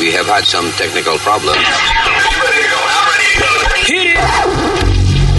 [0.00, 1.58] We have had some technical problems.
[3.84, 5.30] Hit it!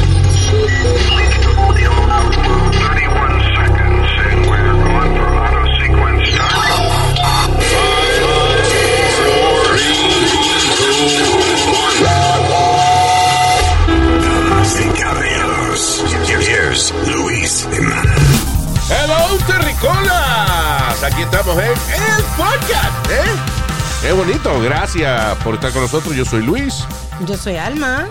[14.22, 18.42] Damas y caballeros, here's Luis Jiménez.
[18.90, 21.02] Hello, terricolas.
[21.04, 23.61] Aquí estamos en el podcast, ¿eh?
[24.02, 24.60] Qué bonito.
[24.62, 26.16] Gracias por estar con nosotros.
[26.16, 26.86] Yo soy Luis.
[27.28, 28.08] Yo soy Alma.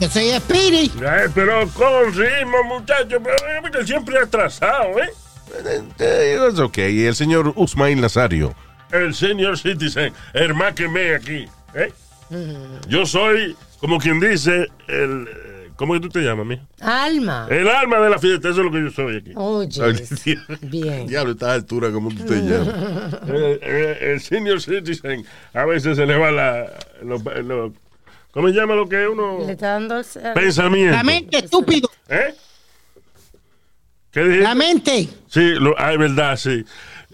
[0.00, 0.92] Yo soy Speedy.
[1.00, 3.20] Ay, pero con ritmo, muchachos,
[3.62, 5.10] pero siempre atrasado, ¿eh?
[5.98, 6.78] Eh, Es ok.
[6.78, 8.54] Y el señor Usmail Nazario.
[8.92, 11.92] El senior citizen, el más que me aquí, ¿eh?
[12.88, 15.28] Yo soy, como quien dice, el...
[15.76, 16.62] ¿Cómo que tú te llamas, mija?
[16.80, 17.46] Alma.
[17.50, 19.32] El alma de la fiesta, eso es lo que yo soy aquí.
[19.36, 20.38] Oye.
[20.62, 21.06] Bien.
[21.08, 22.74] Diablo, estás a altura, ¿cómo tú te llamas?
[23.28, 26.66] Eh, eh, el senior citizen, a veces se le va la...
[27.02, 27.72] lo- lo-
[28.30, 29.38] ¿Cómo se llama lo que uno...?
[29.46, 30.04] Le está dando el...
[30.34, 30.96] Pensamiento.
[30.96, 31.90] La mente, estúpido.
[32.08, 32.34] ¿Eh?
[34.10, 34.42] ¿Qué dijiste?
[34.44, 35.08] La mente.
[35.28, 36.64] Sí, lo, ah, es verdad, sí.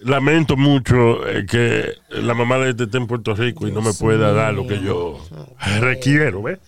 [0.03, 3.93] Lamento mucho eh, que la mamá de este esté en Puerto Rico y no me
[3.93, 5.25] pueda dar lo que yo
[5.81, 6.59] requiero, ¿ves?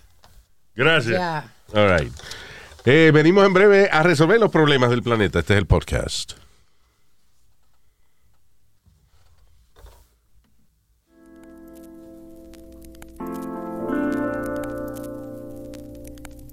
[0.75, 1.17] Gracias.
[1.17, 1.51] Ya.
[1.73, 2.11] All right.
[2.85, 5.39] Eh, venimos en breve a resolver los problemas del planeta.
[5.39, 6.33] Este es el podcast.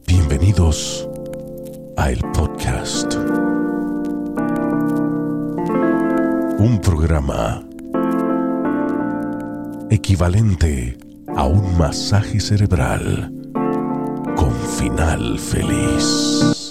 [0.07, 1.07] Bienvenidos
[1.99, 3.15] a el podcast.
[6.59, 7.63] Un programa
[9.91, 10.97] equivalente
[11.37, 13.42] a un masaje cerebral
[14.79, 16.62] final feliz.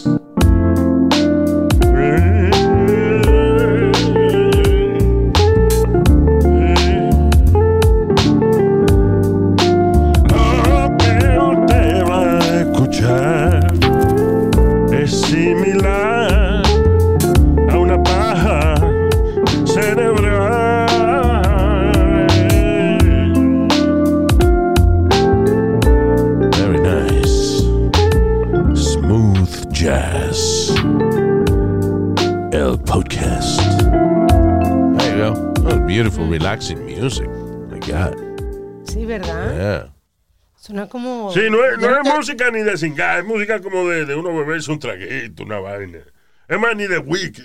[41.32, 41.42] Como...
[41.42, 44.36] Sí, no es, no es música ni de cingar, es música como de, de uno
[44.36, 46.00] beberse un traguito, una vaina.
[46.48, 47.42] Es más, ni de wiki.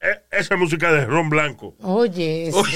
[0.00, 1.74] Eh, Esa música de ron blanco.
[1.80, 2.62] Oye, eso.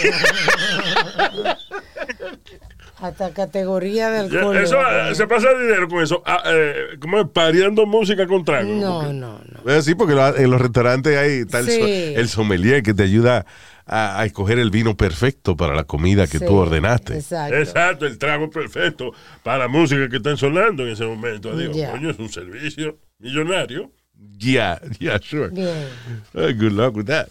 [3.01, 4.57] Hasta categoría del Ya, alcohol.
[4.57, 4.77] Eso,
[5.15, 6.21] se pasa dinero con eso.
[6.27, 8.69] Ah, eh, como es pareando música con trago.
[8.75, 9.61] No, Porque- no, no.
[9.63, 11.79] Bueno, sí, porque lo- en los restaurantes hay tal Sí.
[11.79, 11.87] so-
[12.21, 13.47] el sommelier que te ayuda
[13.89, 17.15] a, a escoger el vino perfecto para la comida que Sí, tú ordenaste.
[17.15, 17.57] Exacto.
[17.57, 19.13] Exacto, el trago perfecto
[19.43, 21.57] para la música que están sonando en ese momento.
[21.57, 21.91] Digo, Ya.
[21.93, 23.91] coño, es un servicio millonario.
[24.39, 25.49] Yeah, yeah, sure.
[26.35, 27.29] Uh, good luck with that.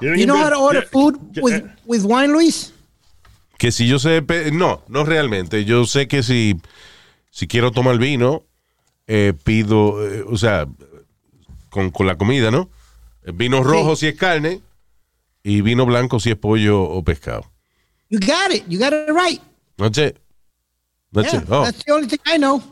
[0.00, 2.72] You know how to order food with, eh, with wine, Luis?
[3.58, 4.22] Que si yo sé,
[4.52, 5.64] no, no realmente.
[5.64, 6.56] Yo sé que si,
[7.30, 8.42] si quiero tomar vino,
[9.06, 10.66] eh, pido, eh, o sea,
[11.70, 12.68] con, con la comida, ¿no?
[13.34, 14.60] Vino rojo si es carne
[15.42, 17.50] y vino blanco si es pollo o pescado.
[18.08, 18.64] You got it.
[18.68, 19.40] You got it right.
[19.76, 20.18] That's it.
[21.12, 21.48] That's Yeah, it.
[21.50, 22.62] Oh, That's the only thing I know.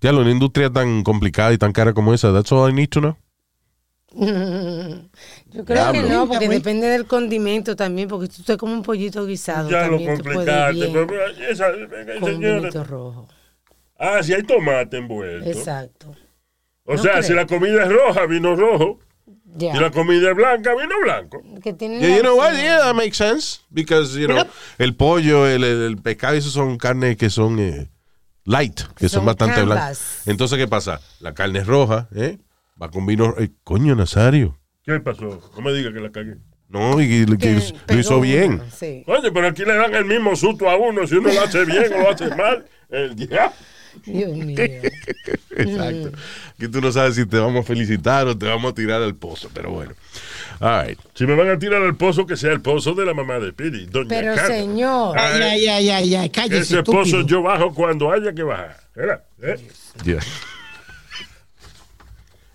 [0.00, 3.00] ya, una industria tan complicada y tan cara como esa, that's all I need to
[3.00, 3.16] know.
[4.14, 6.08] Yo creo que Diablo.
[6.08, 10.18] no, porque depende del condimento también, porque tú como un pollito guisado, Ya lo también
[10.18, 10.88] puedes complicaste.
[10.92, 13.28] pero, pero, esa- con un señores, vinito rojo.
[13.98, 15.48] ah, si hay tomate envuelto.
[15.48, 16.14] Exacto.
[16.84, 17.22] O No sea, creo.
[17.22, 18.98] si la comida es roja, vino rojo.
[19.58, 21.42] Si la comida es blanca, vino blanco.
[21.62, 22.52] Que tiene Yeah, you know what?
[22.54, 23.60] Yeah, that makes sense.
[23.70, 24.44] Because, you know,
[24.78, 27.90] el pollo, el, el, el pescado, esos son carnes que son eh,
[28.44, 29.76] light, que son, Son bastante canvas.
[29.76, 30.22] blancas.
[30.26, 31.00] Entonces, ¿qué pasa?
[31.20, 32.38] La carne es roja, ¿eh?
[32.80, 33.34] Va con vino.
[33.38, 34.58] eh, coño, Nazario.
[34.84, 35.40] ¿Qué pasó?
[35.54, 36.36] No me diga que la cagué.
[36.68, 38.62] No, y, y- que que lo hizo bien.
[38.74, 39.04] Sí.
[39.06, 41.92] Oye, pero aquí le dan el mismo susto a uno si uno lo hace bien
[41.92, 42.64] o lo hace mal.
[42.88, 43.52] El diablo.
[44.04, 44.56] Dios mío.
[45.56, 46.12] Exacto.
[46.58, 49.14] Que tú no sabes si te vamos a felicitar o te vamos a tirar al
[49.14, 49.92] pozo, pero bueno.
[50.60, 50.98] All right.
[51.14, 53.52] Si me van a tirar al pozo, que sea el pozo de la mamá de
[53.52, 54.56] Piri, doña Pero Carmen.
[54.60, 56.30] señor, Ah, Ya, ya, ya, ya.
[56.30, 57.26] Cállese, Ese pozo estúpido.
[57.26, 58.76] yo bajo cuando haya que bajar.
[58.94, 59.22] ¿Verdad?
[59.42, 59.56] ¿Eh?
[60.04, 60.20] Yeah.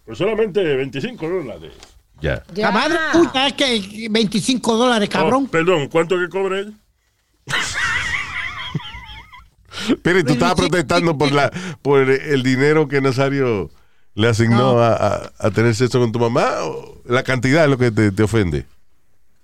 [0.06, 1.74] Pues solamente 25 dólares.
[2.22, 2.44] Ya.
[2.56, 5.46] La madre tuya es que 25 dólares, cabrón.
[5.48, 6.72] Oh, perdón, ¿cuánto que cobre ella?
[10.02, 11.52] Pero tú estabas protestando por la
[11.82, 13.70] por el dinero que Nazario
[14.16, 14.80] le asignó No.
[14.82, 18.12] a, a- a tener sexo con tu mamá o la cantidad es lo que te,
[18.12, 18.66] te ofende.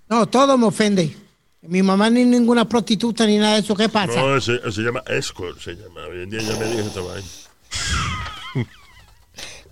[0.08, 1.16] No, todo me ofende.
[1.62, 3.74] Mi mamá ni ninguna prostituta ni nada de eso.
[3.74, 4.20] ¿Qué pasa?
[4.20, 6.02] No, se, se llama escort, se llama.
[6.10, 7.26] Hoy en día ya me dije esta vaina.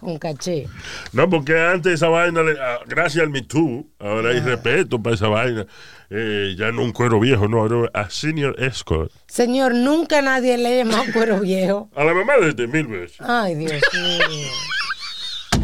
[0.02, 0.66] Con caché.
[1.12, 5.14] No, porque antes esa vaina, le- ah, gracias al Me Too, ahora hay respeto para
[5.14, 5.64] esa vaina.
[6.10, 9.12] Eh, ya no un cuero viejo, no, ahora a senior escort.
[9.28, 11.88] Señor, nunca nadie le ha llamado cuero viejo.
[11.96, 13.16] A la mamá desde mil veces.
[13.20, 14.48] Ay, Dios mío.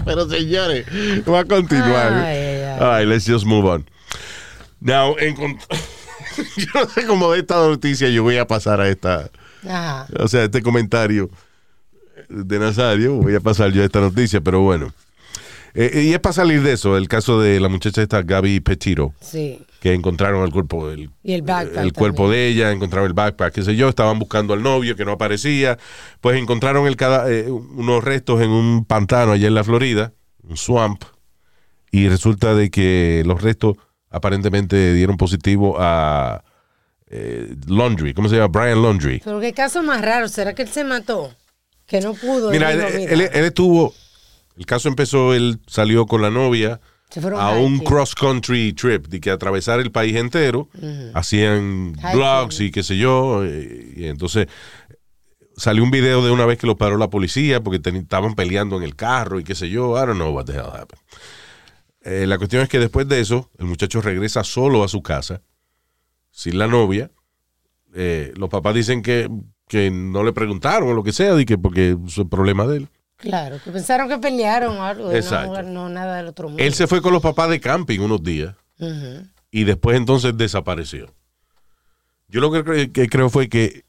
[0.05, 0.87] Pero señores,
[1.29, 2.12] va a continuar.
[2.12, 2.79] Ay, ay, ay.
[2.81, 3.84] All right, let's just move on.
[4.81, 9.29] Now, yo no sé cómo de esta noticia yo voy a pasar a esta,
[9.69, 10.06] Ajá.
[10.19, 11.29] o sea, este comentario
[12.28, 14.92] de Nazario, voy a pasar yo esta noticia, pero bueno.
[15.75, 19.12] Eh, y es para salir de eso, el caso de la muchacha esta, Gaby Petito,
[19.20, 19.60] Sí.
[19.80, 22.40] que encontraron el cuerpo, el, Y el backpack el cuerpo también.
[22.40, 25.78] de ella, encontraron el backpack, qué sé yo, estaban buscando al novio que no aparecía,
[26.20, 30.56] pues encontraron el cada, eh, unos restos en un pantano allá en la Florida, un
[30.56, 31.04] swamp,
[31.92, 33.76] y resulta de que los restos
[34.10, 36.42] aparentemente dieron positivo a
[37.10, 38.48] eh, Laundry, ¿cómo se llama?
[38.48, 39.20] Brian Laundry.
[39.24, 40.28] Pero qué caso más raro.
[40.28, 41.32] ¿Será que él se mató?
[41.88, 42.50] Que no pudo.
[42.52, 43.94] Mira, él él, dijo, mira, él- él estuvo,
[44.56, 46.81] el caso empezó, él salió con la novia
[47.40, 50.69] a un cross country trip, de que atravesar el país entero,
[51.14, 54.46] hacían blogs y qué sé yo, eh, y entonces
[55.56, 58.82] salió un video de una vez que lo paró la policía porque estaban peleando en
[58.84, 61.02] el carro y qué sé yo, I don't know what the hell happened.
[62.02, 65.43] Eh, la cuestión es que después de eso, el muchacho regresa solo a su casa,
[66.31, 67.11] sin la novia.
[67.94, 69.29] Eh, los papás dicen que,
[69.69, 72.88] que no le preguntaron o lo que sea, de que porque es problema de él.
[73.17, 75.12] Claro, que pensaron que pelearon o algo.
[75.12, 75.62] Exacto.
[75.62, 76.62] No, no, nada del otro mundo.
[76.62, 78.55] Él se fue con los papás de camping unos días
[79.50, 81.12] y después entonces desapareció.
[82.29, 83.85] Yo lo que, cre- que creo fue que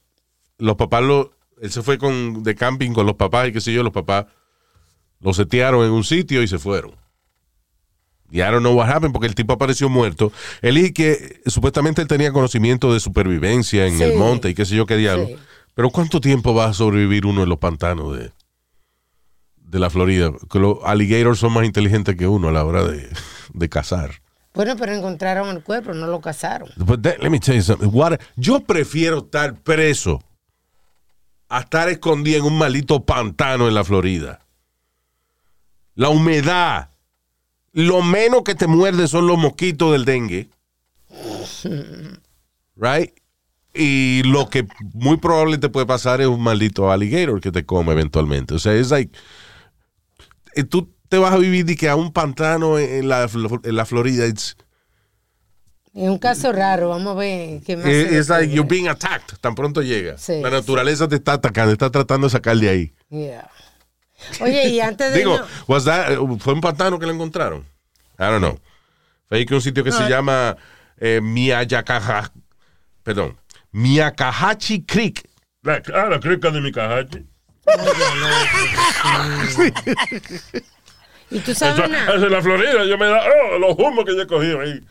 [0.58, 1.32] los papás lo,
[1.62, 4.26] él se fue con de camping con los papás y qué sé yo, los papás
[5.20, 6.96] lo setearon en un sitio y se fueron.
[8.32, 10.32] Y I don't know what happened porque el tipo apareció muerto.
[10.62, 14.04] Él y que supuestamente él tenía conocimiento de supervivencia en Sí.
[14.04, 15.26] el monte y qué sé yo qué diablo.
[15.28, 15.36] Sí.
[15.80, 18.34] Pero ¿cuánto tiempo va a sobrevivir uno en los pantanos de,
[19.56, 20.30] de la Florida?
[20.52, 23.08] Que los alligators son más inteligentes que uno a la hora de,
[23.54, 24.12] de cazar.
[24.54, 26.68] Bueno, pero encontraron el cuerpo, no lo cazaron.
[26.76, 27.88] But that- let me tell you something.
[27.94, 30.22] What- yo prefiero estar preso
[31.48, 34.42] a estar escondido en un maldito pantano en la Florida.
[35.96, 36.90] La humedad.
[37.72, 40.50] Lo menos que te muerde son los mosquitos del dengue.
[42.76, 43.14] Right?
[43.74, 47.92] Y lo que muy probable te puede pasar es un maldito alligator que te come
[47.92, 48.56] eventualmente.
[48.56, 49.18] O sea, es like.
[50.56, 53.30] eh, Tú te vas a vivir de que a un pantano en la,
[53.64, 54.26] en la Florida.
[54.26, 54.58] It's,
[55.94, 57.86] Es un caso raro, vamos a ver qué más.
[57.86, 58.56] Eh, Es like descubre.
[58.56, 59.38] you're being attacked.
[59.40, 60.18] Tan pronto llega.
[60.18, 62.94] Sí, la naturaleza te está atacando, está tratando de sacar de ahí.
[63.10, 63.50] Yeah.
[64.42, 65.20] Oye, y antes de.
[65.20, 67.62] Digo, no- was that- eh, fue un pantano que lo encontraron.
[68.18, 68.60] I don't know.
[69.28, 70.58] Fue ahí que un sitio que se llama
[70.98, 72.32] eh, Miyakaha,
[73.04, 73.38] perdón,
[73.72, 75.24] Miyakahachi Creek.
[75.64, 77.26] La, ah, la crica de mi cajachi.
[81.32, 82.16] y tú Eso, sabes nada.
[82.16, 83.22] eso en la Florida, yo me da,
[83.54, 84.82] oh, los humos que yo he cogido ahí.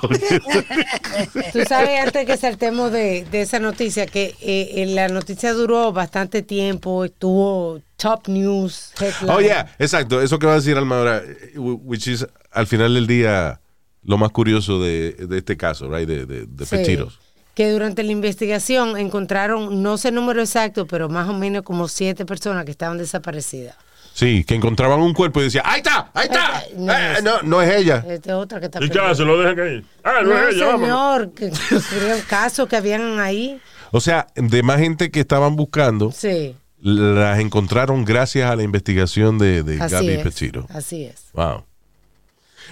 [1.52, 5.92] Tú sabes, antes que saltemos de, de esa noticia, que eh, eh, la noticia duró
[5.92, 9.30] bastante tiempo, estuvo top news, headline.
[9.30, 10.22] Oh, yeah, exacto.
[10.22, 13.60] Eso que va a decir Alma ahora, eh, which is al final del día
[14.04, 16.08] lo más curioso de, de este caso, right?
[16.08, 16.76] De, de, de Sí.
[16.76, 17.18] Pechiros.
[17.58, 21.88] Que durante la investigación encontraron, no sé el número exacto, pero más o menos como
[21.88, 23.74] siete personas que estaban desaparecidas.
[24.14, 26.08] Sí, que encontraban un cuerpo y decían, ¡ahí está!
[26.14, 26.56] ¡ahí está!
[26.58, 26.78] Ahí está.
[26.78, 28.04] No, Eh, es- no, no es ella.
[28.08, 29.24] Esta es otra que está ¿Y qué hace?
[29.24, 29.84] ¿Lo dejan ahí?
[30.04, 33.60] Ah, no, No, es ella, señor, que ocurrió casos que habían ahí.
[33.90, 39.36] O sea, de más gente que estaban buscando, Sí, las encontraron gracias a la investigación
[39.38, 40.18] de, de Gaby.
[40.22, 40.64] Pechiro.
[40.72, 41.24] Así es.
[41.32, 41.64] Wow.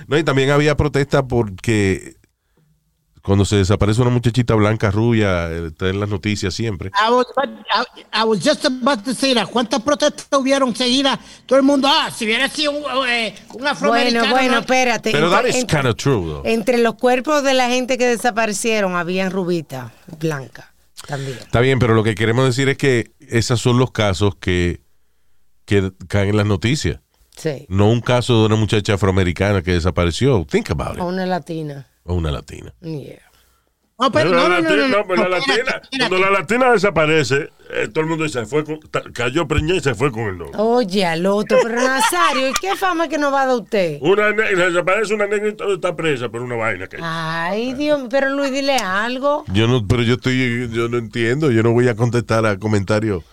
[0.08, 2.15] No, y también había protesta porque
[3.26, 6.90] cuando se desaparece una muchachita blanca rubia, eh, está en las noticias siempre.
[6.90, 9.48] I was, I, I was just about to say that.
[9.50, 11.18] ¿Cuántas protestas hubieron seguidas?
[11.44, 14.20] Todo el mundo, ah, si hubiera sido un, eh, un afroamericano.
[14.20, 15.10] Bueno, bueno, no- espérate.
[15.10, 16.42] Pero Entre- that is kind of true, though.
[16.46, 20.72] Entre los cuerpos de la gente que desaparecieron habían rubita blanca
[21.08, 21.38] también.
[21.38, 24.80] Está bien, pero lo que queremos decir es que esos son los casos que,
[25.64, 27.00] que caen en las noticias.
[27.36, 27.66] Sí.
[27.68, 30.46] No un caso de una muchacha afroamericana que desapareció.
[30.48, 31.00] Think about it.
[31.00, 31.86] O una latina.
[32.06, 32.72] O una latina.
[32.80, 33.20] Yeah.
[33.98, 35.98] No, pero Pero no, la no, no, latina, no, no, pero la espérate, latina, espérate.
[35.98, 38.78] cuando la latina desaparece, eh, todo el mundo dice, fue con-
[39.14, 40.52] cayó preñada y se fue con el novio.
[40.58, 43.96] Oye, al otro, pero Nazario, ¿y qué fama que nos va a dar usted?
[44.02, 48.28] Una desaparece una negra y todo está presa por una vaina que Ay, Dios, pero
[48.28, 49.44] Luis, dile algo.
[49.48, 51.50] Yo no, pero yo estoy, yo no entiendo.
[51.50, 53.24] Yo no voy a contestar a comentarios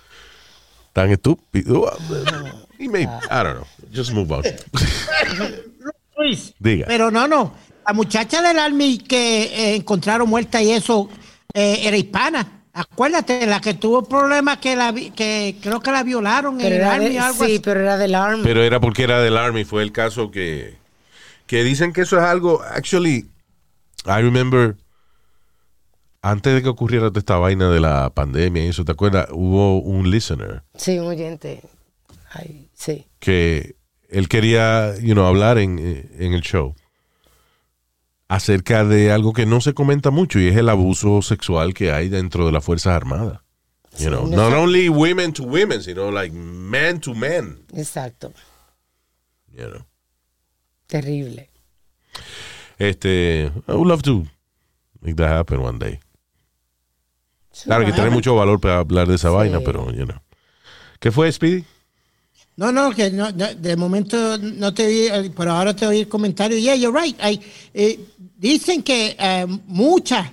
[0.94, 1.92] tan estúpidos.
[2.80, 3.68] Y me, I don't know.
[3.94, 4.44] Just move on.
[6.18, 6.86] Luis, Diga.
[6.88, 7.54] Pero no, no.
[7.86, 11.10] La muchacha del Army que eh, encontraron muerta y eso
[11.54, 12.62] eh, era hispana.
[12.74, 16.84] Acuérdate, la que tuvo problemas que la vi- que creo que la violaron en el
[16.84, 17.60] Army de- o algo sí, así.
[17.60, 18.42] pero era del Army.
[18.44, 20.76] Pero era porque era del Army, fue el caso que,
[21.46, 23.30] que dicen que eso es algo, actually,
[24.06, 24.76] I remember,
[26.22, 29.28] antes de que ocurriera toda esta vaina de la pandemia y eso, ¿te acuerdas?
[29.32, 31.62] Hubo un listener Sí, un oyente.
[32.32, 33.06] Ay, sí.
[33.20, 33.76] que
[34.10, 35.78] él quería, you know, hablar en,
[36.18, 36.74] en el show
[38.34, 42.10] acerca de algo que no se comenta mucho y es el abuso sexual que hay
[42.10, 43.42] dentro de las Fuerzas Armadas.
[44.00, 47.60] You know, no not only women to women, sino like man to man.
[47.76, 48.34] Exacto.
[49.56, 49.86] You know.
[50.88, 51.48] Terrible.
[52.80, 54.26] Este, I would love to
[55.02, 56.00] make that happen one day.
[57.66, 60.20] Claro que tiene mucho valor para hablar de esa vaina, pero, you know.
[61.00, 61.66] ¿Qué fue, Speedy?
[62.56, 66.02] No, no, que no, no, de momento no te vi, eh, pero ahora te oí
[66.02, 66.58] el comentario.
[66.58, 67.18] Yeah, you're right.
[67.20, 67.40] I,
[67.74, 68.00] eh,
[68.38, 70.28] dicen que eh, muchas,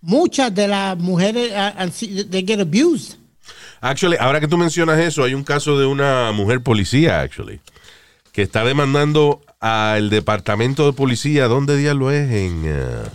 [0.00, 1.52] muchas de las mujeres
[1.92, 3.16] sido- they get abused.
[3.80, 7.60] Actually, ahora que tú mencionas eso, hay un caso de una mujer policía, actually,
[8.32, 11.46] que está demandando al departamento de policía.
[11.46, 12.30] ¿Dónde diablo es?
[12.32, 12.64] En.
[12.64, 13.06] uh,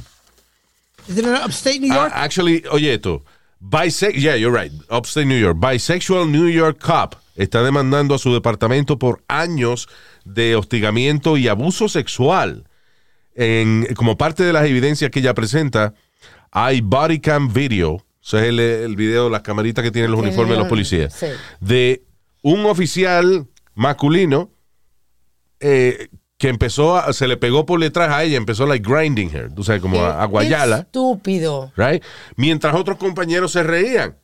[1.11, 2.11] Is it in upstate New York?
[2.15, 3.23] Ah, actually, oye esto.
[3.59, 4.71] Bisex yeah, you're right.
[4.89, 5.57] Upstate New York.
[5.59, 9.87] Bisexual New York Cop está demandando a su departamento por años
[10.25, 12.65] de hostigamiento y abuso sexual.
[13.35, 15.93] En, como parte de las evidencias que ella presenta,
[16.51, 18.05] hay body cam video.
[18.21, 21.13] Eso es el, el video, las camaritas que tienen los uniformes de los policías.
[21.13, 21.27] sí.
[21.59, 22.03] De
[22.41, 24.49] un oficial masculino
[25.59, 29.53] eh, que empezó, a- se le pegó por detrás a ella, empezó like grinding her,
[29.53, 31.71] tú sabes, como a, a guayala Estúpido.
[31.75, 32.03] right?
[32.37, 34.17] Mientras otros compañeros se reían.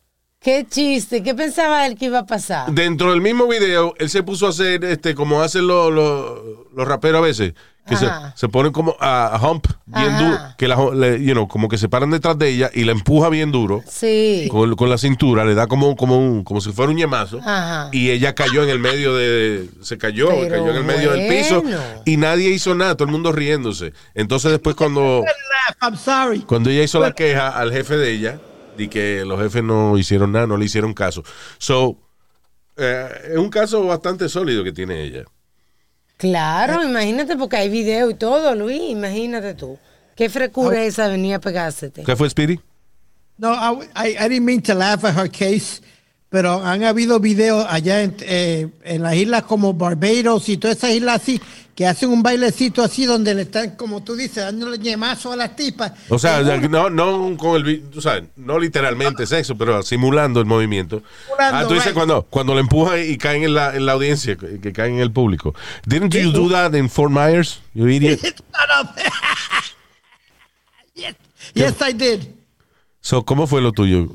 [0.46, 1.24] Qué chiste.
[1.24, 2.72] ¿Qué pensaba él que iba a pasar?
[2.72, 6.40] Dentro del mismo video, él se puso a hacer, este, como hacen los, los,
[6.76, 7.54] los raperos a veces,
[7.88, 10.24] que se, se ponen como a, a hump bien Ajá.
[10.24, 12.92] duro, que la, le- you know, como que se paran detrás de ella y la
[12.92, 13.82] empuja bien duro.
[13.90, 14.48] Sí.
[14.52, 17.40] Con, con la cintura, le da como, como, un, como si fuera un ñemazo.
[17.40, 17.90] Ajá.
[17.92, 19.68] Y ella cayó en el medio de.
[19.82, 21.64] Se cayó, Pero cayó en el medio del piso.
[22.06, 23.94] Y nadie hizo nada, todo el mundo riéndose.
[24.14, 25.24] Entonces, después, cuando.
[25.82, 26.42] I'm sorry.
[26.42, 28.40] Cuando ella hizo la queja al jefe de ella,
[28.78, 31.24] de que los jefes no hicieron nada, no le hicieron caso.
[31.58, 31.98] So,
[32.78, 35.24] eh, es un caso bastante sólido que tiene ella.
[36.18, 38.82] Claro, imagínate, porque hay video y todo, Luis.
[38.90, 39.78] Imagínate tú.
[40.16, 42.04] Qué frecureza venía a pegársete.
[42.04, 42.60] ¿Qué fue, Speedy?
[43.38, 45.82] No, I, I, I didn't mean to laugh at her case,
[46.36, 50.92] pero han habido videos allá en, eh, en las islas como Barbados y todas esas
[50.92, 51.42] islas así,
[51.74, 55.56] que hacen un bailecito así donde le están, como tú dices, dándole ñemazo a las
[55.56, 55.94] tipas.
[56.10, 61.04] O sea, no, no con el, tú sabes, no literalmente sexo, pero simulando el movimiento.
[61.24, 61.96] Simulando, ah, tú dices right.
[61.96, 65.12] cuando, cuando le empujan y caen en la, en la audiencia, que, caen en el
[65.12, 65.56] público.
[65.88, 68.20] Didn't you do that in Fort Myers, you idiot?
[70.98, 71.16] Yes,
[71.54, 72.28] yes, I did.
[73.00, 74.10] So, ¿cómo fue lo tuyo?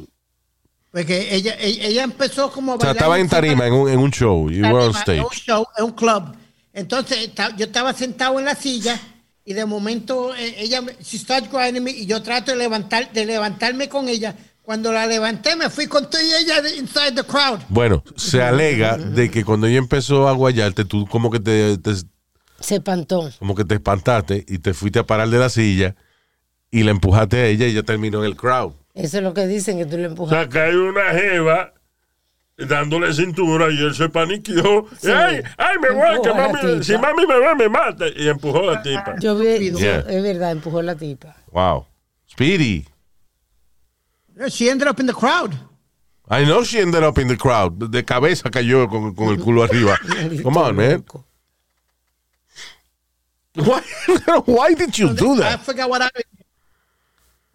[0.92, 3.88] Porque ella, ella, ella empezó como a O sea, bailar estaba en tarima, en un,
[3.90, 5.18] en un show, you were on stage.
[5.18, 6.34] En un show, en un club.
[6.72, 8.98] Entonces, yo estaba sentado en la silla
[9.44, 13.24] y de momento eh, ella, she starts grinding me y yo trato de, levantar, de
[13.26, 14.34] levantarme con ella.
[14.62, 17.60] Cuando la levanté, me fui con toda ella de- inside the crowd.
[17.68, 21.94] Bueno, se alega de que cuando ella empezó a guayarte, tú como que te, te-
[22.60, 23.30] Se espantó.
[23.40, 25.96] como que te espantaste y te fuiste a parar de la silla
[26.70, 28.74] y la empujaste a ella y ella terminó en el crowd.
[29.02, 30.38] Eso es lo que dicen, que tú le O empujas.
[30.38, 31.72] sea, que hay una jeva
[32.56, 34.86] dándole cintura y él se paniqueó.
[35.00, 35.10] Sí.
[35.10, 36.20] ¡Ay, ay, me voy!
[36.22, 38.04] Que Empujó a la mami, si mami me ve, me mata.
[38.14, 39.14] Y empujó a la tipa.
[39.20, 40.00] Yo vi, Yeah.
[40.00, 41.34] es verdad, empujó la tipa.
[41.52, 41.86] Wow.
[42.30, 42.86] Speedy.
[44.48, 45.54] She ended up in the crowd.
[46.28, 47.90] I know she ended up in the crowd.
[47.90, 49.98] De cabeza cayó con, con el culo arriba.
[50.42, 51.04] Come on, man.
[53.56, 53.82] Why,
[54.46, 55.60] why did you do I that?
[55.64, 56.08] forgot what I.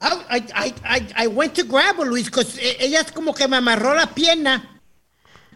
[0.01, 3.57] I, I, I, I went to grab her, Luis, because ella es como que me
[3.57, 4.79] amarró la pierna,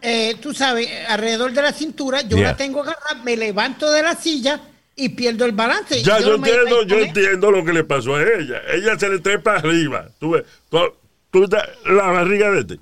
[0.02, 2.22] eh, tú sabes, alrededor de la cintura.
[2.22, 2.48] Yo Yeah.
[2.52, 4.60] la tengo agarrada, me levanto de la silla
[4.96, 6.02] y pierdo el balance.
[6.02, 8.62] Ya, yo entiendo, yo entiendo lo que le pasó a ella.
[8.72, 10.08] Ella se le trepa arriba.
[10.18, 11.48] Tú ves, tú-
[11.86, 12.78] la barriga de este.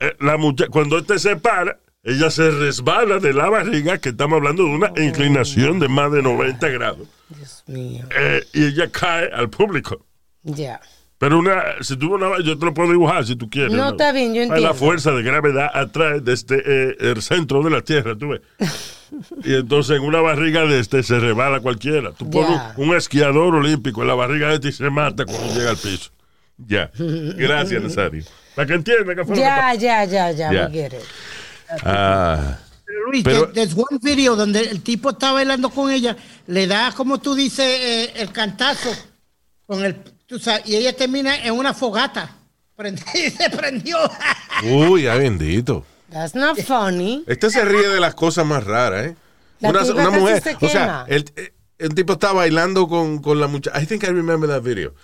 [0.00, 4.36] Eh, La mucha- cuando este se para, ella se resbala de la barriga, que estamos
[4.36, 7.08] hablando de una inclinación de más de 90 grados.
[7.28, 8.04] Dios mío.
[8.16, 10.05] Eh, y ella cae al público.
[10.46, 10.80] Ya.
[11.18, 13.72] Pero una, si tuvo una, yo te lo puedo dibujar si tú quieres.
[13.72, 14.74] No, está bien, yo La entiendo.
[14.74, 18.40] fuerza de gravedad atrae desde eh, el centro de la Tierra, tú ves.
[19.44, 22.12] y entonces en una barriga de este se rebala cualquiera.
[22.12, 25.54] Tú pones un, un esquiador olímpico en la barriga de este y se mata cuando
[25.54, 26.10] llega al piso.
[26.58, 26.90] Ya.
[26.98, 28.22] Gracias, Nazario.
[28.54, 30.68] Para que entienda que fue Ya, ya, ya, ya, Ya.
[30.68, 30.88] me.
[31.82, 32.58] Ah,
[33.10, 36.92] Luis, Pero- there- there's one video donde el tipo está bailando con ella, le da,
[36.92, 38.90] como tú dices, eh, el cantazo
[39.66, 42.36] con el, tú sabes, y ella termina en una fogata.
[42.76, 43.96] Prendi- se prendió.
[44.64, 45.84] Uy, ay, bendito.
[46.10, 47.24] That's not funny.
[47.26, 49.16] Este se ríe de las cosas más raras, ¿eh?
[49.60, 51.24] La Una, una mujer, se o sea, el,
[51.78, 53.80] el tipo está bailando con, con la muchacha.
[53.80, 54.94] I think I remember that video.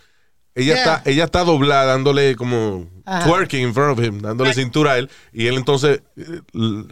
[0.55, 0.76] Ella, Yeah.
[0.97, 3.26] está, ella está doblada, dándole como Ajá.
[3.26, 6.41] twerking in front of him, dándole cintura a él, y él entonces eh,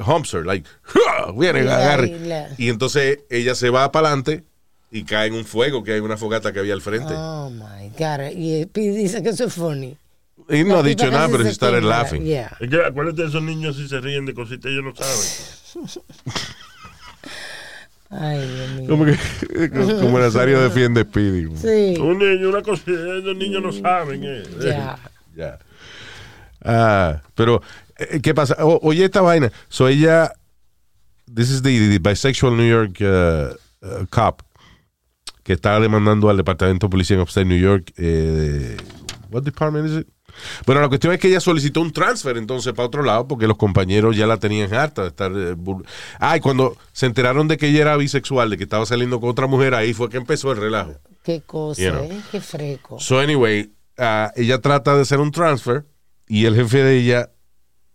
[0.06, 0.66] humps her, like,
[1.36, 2.06] viene, Y agarre.
[2.56, 4.44] y Y entonces ella se va para adelante
[4.90, 7.12] y cae en un fuego que hay una fogata que había al frente.
[7.14, 8.30] Oh my God.
[8.36, 9.96] Y Pete dice que eso es funny.
[10.48, 11.88] y no ha dicho nada, pero started quema.
[11.88, 12.24] laughing.
[12.24, 12.56] Yeah.
[12.58, 15.90] Es que acuérdate de esos niños si se ríen de cositas, ellos no saben.
[18.12, 18.88] Ay, Dios mío.
[18.88, 19.70] Como que
[20.00, 21.46] como Nazario defiende a Speedy.
[21.56, 22.00] Sí.
[22.00, 24.22] Un niño, una cosita, esos niños no saben.
[24.24, 24.42] Eh.
[24.60, 24.98] Ya.
[25.36, 25.58] Ya.
[26.64, 27.62] Ah, pero,
[27.96, 28.56] eh, ¿qué pasa?
[28.64, 29.52] O- oye, esta vaina.
[29.68, 30.32] So ella.
[31.32, 33.54] This is the, the bisexual New York uh,
[33.86, 34.42] uh, cop
[35.42, 37.92] que está demandando al departamento de policía en Upstate New York.
[37.96, 38.76] Eh,
[39.30, 40.08] what department is it?
[40.66, 43.56] Bueno, la cuestión es que ella solicitó un transfer entonces para otro lado porque los
[43.56, 45.32] compañeros ya la tenían harta de estar.
[45.34, 45.56] eh,
[46.18, 49.30] ah, y cuando se enteraron de que ella era bisexual, de que estaba saliendo con
[49.30, 50.94] otra mujer, ahí fue que empezó el relajo.
[51.22, 52.04] Qué cosa, You know.
[52.04, 52.20] ¿eh?
[52.30, 52.98] Qué freco.
[53.00, 55.84] So anyway, ah, ella trata de hacer un transfer
[56.26, 57.30] y el jefe de ella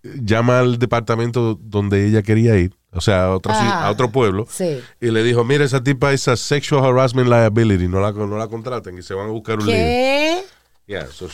[0.04, 4.12] llama al departamento donde ella quería ir, o sea, a otro, ci- Ah, a otro
[4.12, 4.80] pueblo, sí.
[5.02, 8.48] y le dijo, mira, esa tipa es a sexual harassment liability, no la, no la
[8.48, 9.76] contraten y se van a buscar un lío.
[9.76, 10.44] ¿Qué?
[10.88, 11.28] Yeah, so-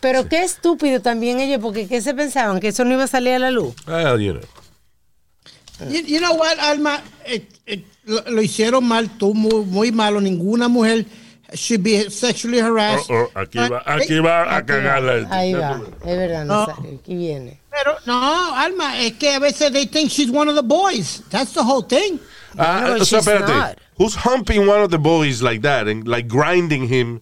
[0.00, 2.60] Pero qué estúpido también ellos, porque ¿qué se pensaban?
[2.60, 3.74] ¿Que eso no iba a salir a la luz?
[3.86, 4.42] well, you know.
[5.90, 10.20] You, you know what, Alma, Eh, eh, lo, lo hicieron mal, tú muy, muy malo,
[10.20, 11.04] ninguna mujer
[11.54, 13.10] should be sexually harassed.
[13.10, 15.26] Oh, oh, aquí va, aquí va a cagarla.
[15.30, 16.66] Ahí va, es verdad, No.
[16.66, 17.60] Nazario, aquí viene.
[17.70, 21.22] Pero no, Alma, es que a veces they think she's one of the boys.
[21.30, 22.18] That's the whole thing.
[22.58, 23.48] Ah, Bueno, o sea, she's espérate.
[23.48, 23.78] not.
[23.98, 27.20] Who's humping one of the boys like that and like grinding him?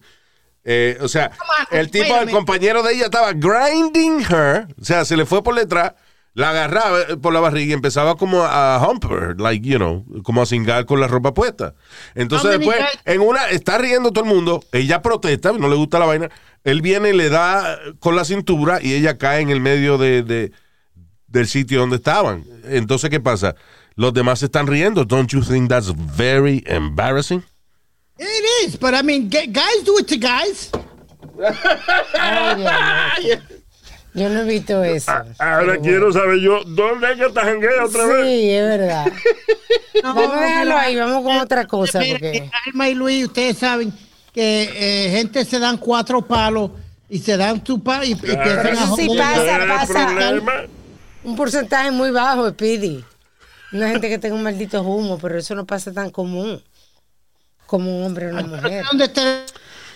[0.69, 1.31] Eh, o sea,
[1.71, 5.41] on, el tipo, el compañero de ella estaba grinding her, o sea, se le fue
[5.41, 5.93] por detrás,
[6.37, 10.05] la agarraba eh, por la barriga y empezaba como a hump her, like, you know,
[10.21, 11.73] como a cingar con la ropa puesta.
[12.13, 16.05] Entonces después, en una, está riendo todo el mundo, ella protesta, no le gusta la
[16.05, 16.29] vaina,
[16.63, 20.21] él viene y le da con la cintura y ella cae en el medio de,
[20.21, 20.51] de-
[21.25, 22.45] del sitio donde estaban.
[22.65, 23.55] Entonces, ¿qué pasa?
[23.95, 25.05] Los demás se están riendo.
[25.05, 27.43] Don't you think that's very embarrassing?
[28.19, 30.69] It is, but I mean, guys do it to guys.
[32.13, 33.56] Ay, Dios mío.
[34.17, 35.11] Yo no he visto eso.
[35.11, 35.25] Ah,
[35.59, 38.25] Ahora quiero saber yo, ¿dónde es que está janguea otra vez?
[38.25, 39.05] Sí, es verdad.
[40.03, 41.99] No, Vamos a dejarlo ahí, vamos con otra cosa.
[41.99, 42.49] mira, Porque...
[42.67, 43.91] Alma y Luis, ustedes saben
[44.31, 46.69] que eh, gente se dan cuatro palos
[47.09, 50.31] y se dan tu palo y, y empiezan Pero a eso sí pasa, ¿Cuál es
[50.31, 50.65] el pasa.
[51.23, 53.03] Un porcentaje muy bajo, Speedy.
[53.73, 56.61] Una gente que tenga un maldito humo, pero eso no pasa tan común
[57.65, 58.85] como un hombre o una mujer.
[58.85, 59.43] ¿Dónde está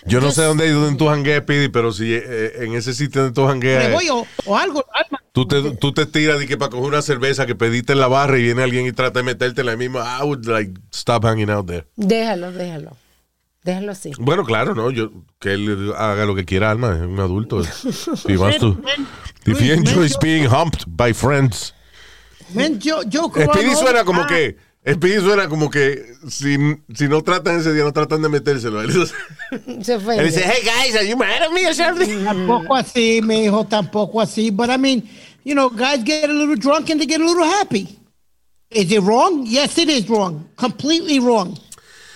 [0.06, 3.36] Yo no sé dónde, dónde tú jangueas, Pidi, pero si eh, en ese sitio donde
[3.36, 4.84] tú jangueas, el o, o algo?
[4.94, 5.22] Alma?
[5.32, 8.08] tú te, tú te tiras de que para coger una cerveza que pediste en la
[8.08, 11.24] barra y viene alguien y trata de meterte en la misma, I would like stop
[11.26, 11.86] hanging out there.
[11.96, 12.98] Déjalo, déjalo.
[13.64, 14.12] Déjalo así.
[14.18, 17.62] Bueno, claro, no, yo que él haga lo que quiera, Alma, es un adulto.
[18.28, 18.76] He wants to,
[19.46, 21.76] if he enjoys being humped by friends.
[22.56, 24.58] Men, yo, yo Speedy suena como Ah, que.
[24.84, 26.58] Speedy suena como que si,
[26.96, 28.82] si no tratan ese día, no tratan de metérselo.
[28.84, 28.92] Él,
[29.84, 30.18] Se fue.
[30.18, 32.24] él dice, hey guys, are you mad at me or something?
[32.24, 34.50] Tampoco así, mi hijo, tampoco así.
[34.50, 35.08] But I mean,
[35.44, 38.00] you know, guys get a little drunk and they get a little happy.
[38.72, 39.46] Is it wrong?
[39.46, 40.50] Yes, it is wrong.
[40.56, 41.60] Completely wrong.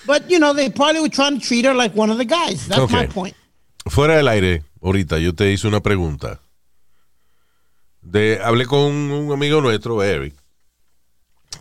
[0.07, 2.67] But, you know, they probably were trying to treat her like one of the guys.
[2.67, 3.35] That's my point.
[3.87, 6.39] Fuera del aire, ahorita yo te hice una pregunta.
[8.01, 8.79] De, hablé con
[9.11, 10.33] un amigo nuestro, Eric,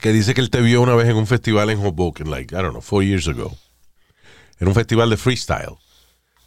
[0.00, 2.58] que dice que él te vio una vez en un festival en Hoboken, like, I
[2.58, 3.56] don't know, four years ago.
[4.58, 5.76] Era un festival de freestyle.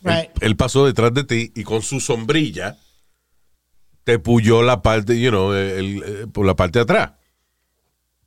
[0.02, 0.30] Right.
[0.42, 2.78] Él pasó detrás de ti y con su sombrilla
[4.04, 7.12] te puyó la parte, you know, el- el- por la parte de atrás.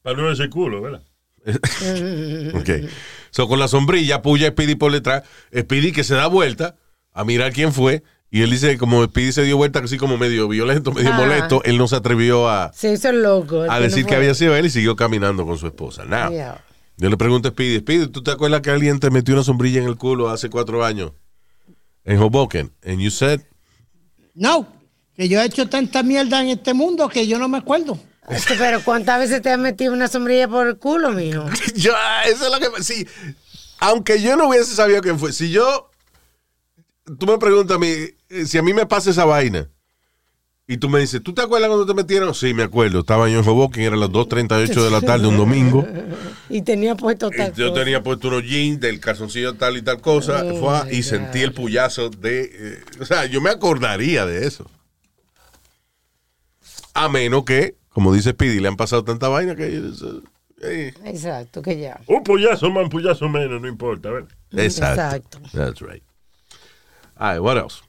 [0.03, 1.03] Para no ese culo, ¿verdad?
[2.55, 2.91] Ok.
[3.31, 5.23] So, con la sombrilla, puya a Speedy por detrás.
[5.57, 6.77] Speedy que se da vuelta
[7.13, 8.03] a mirar quién fue.
[8.33, 11.17] Y él dice, como Speedy se dio vuelta, así como medio violento, medio Ah.
[11.17, 13.65] molesto, él no se atrevió a, Se hizo loco.
[13.65, 16.05] el a no decir que había sido él y siguió caminando con su esposa.
[16.05, 16.65] Now, Yeah.
[16.97, 19.81] yo le pregunto a Speedy, Speedy, ¿tú te acuerdas que alguien te metió una sombrilla
[19.81, 21.13] en el culo hace cuatro años?
[22.05, 22.73] En Hoboken.
[22.85, 23.41] And you said,
[24.35, 24.67] No,
[25.17, 27.99] que yo he hecho tanta mierda en este mundo que yo no me acuerdo.
[28.59, 31.47] Pero ¿cuántas veces te has metido una sombrilla por el culo, mijo?
[31.75, 31.93] yo,
[32.29, 32.83] eso es lo que.
[32.85, 33.05] Sí,
[33.81, 35.91] aunque yo no hubiese sabido quién fue, si yo.
[37.19, 37.89] Tú me preguntas a mí,
[38.47, 39.69] si a mí me pasa esa vaina
[40.69, 42.33] Y tú me dices, ¿tú te acuerdas cuando te metieron?
[42.35, 43.01] Sí, me acuerdo.
[43.01, 45.87] Estaba yo en Hoboken, eran las 2.38 de la tarde, un domingo.
[46.53, 47.81] Y tenía puesto Y tal yo cosa.
[47.85, 50.43] tenía puesto unos jeans del calzoncillo tal y tal cosa.
[50.45, 51.03] Oh, fue, y God.
[51.09, 52.51] sentí el puyazo de.
[52.53, 54.69] eh, o sea, yo me acordaría de eso.
[56.95, 59.81] A menos que, como dice Speedy, le han pasado tanta vaina que.
[60.63, 62.01] eh, Exacto, que ya.
[62.09, 64.11] Un puyazo más, un puyazo menos, no importa.
[64.11, 64.29] ¿verdad?
[64.53, 65.39] exacto.
[65.39, 65.39] Exacto.
[65.53, 66.03] That's right.
[67.17, 67.81] All right, what else?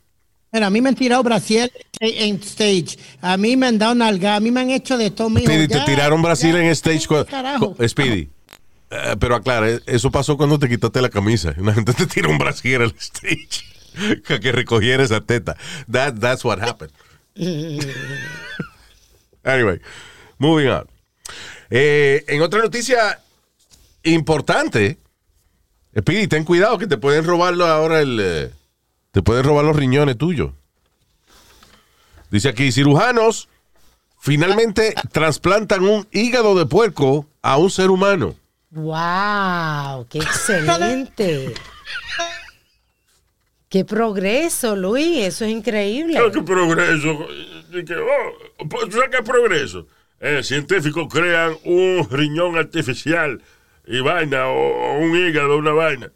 [0.51, 2.97] Mira, a mí me han tirado Brasil en stage.
[3.21, 4.35] A mí me han dado nalga.
[4.35, 5.29] A mí me han hecho de todo.
[5.29, 7.07] Speedy, te tiraron Brasil ya, en stage.
[7.29, 7.75] Carajo.
[7.87, 8.29] Speedy.
[8.89, 11.53] eh, pero aclara, eh, eso pasó cuando te quitaste la camisa.
[11.57, 13.65] Una gente te tira un Brasil al stage.
[14.25, 15.57] Que, que recogiera esa teta.
[15.91, 16.93] That, that's what happened.
[19.43, 19.81] anyway,
[20.37, 20.87] moving on.
[21.69, 23.19] Eh, en otra noticia
[24.03, 24.97] importante,
[25.97, 28.51] Speedy, ten cuidado que te pueden robarlo ahora el.
[29.11, 30.51] Te pueden robar los riñones tuyos.
[32.29, 33.49] Dice aquí, cirujanos
[34.19, 38.35] finalmente trasplantan un hígado de puerco a un ser humano.
[38.69, 40.07] ¡Wow!
[40.09, 41.53] ¡Qué excelente!
[43.69, 45.25] ¡Qué progreso, Luis!
[45.25, 46.19] Eso es increíble.
[46.31, 47.11] Que progreso.
[47.11, 49.87] Oh, pues, ¿tú ¿Sabes qué es progreso?
[50.19, 53.41] Eh, científicos crean un riñón artificial
[53.87, 56.11] y vaina, o, o un hígado, una vaina.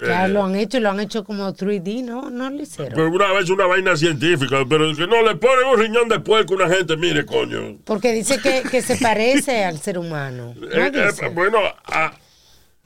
[0.00, 2.30] Ya Eh, lo han hecho, lo han hecho como 3D, ¿no?
[2.30, 2.94] No lo hicieron.
[2.94, 6.54] Pero una vez una vaina científica, pero que no le ponen un riñón de puerco
[6.54, 7.78] a una gente, mire, coño.
[7.84, 10.54] Porque dice que, que se parece al ser humano.
[10.56, 12.12] ¿No Eh, eh, bueno, a,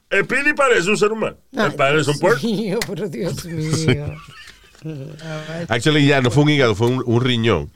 [0.09, 1.37] el Pili parece un ser humano.
[1.57, 2.47] Ay, parece un Dios puerco.
[2.47, 4.07] mío, pero Dios mío.
[5.69, 7.71] Actually, ya no fue un hígado, fue un, un riñón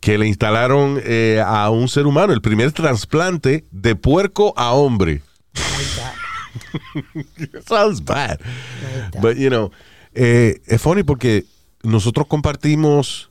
[0.00, 5.22] que le instalaron eh, a un ser humano, el primer trasplante de puerco a hombre.
[7.66, 8.38] Sounds bad.
[9.20, 9.70] But, you know,
[10.14, 11.44] eh, es funny porque
[11.82, 13.30] nosotros compartimos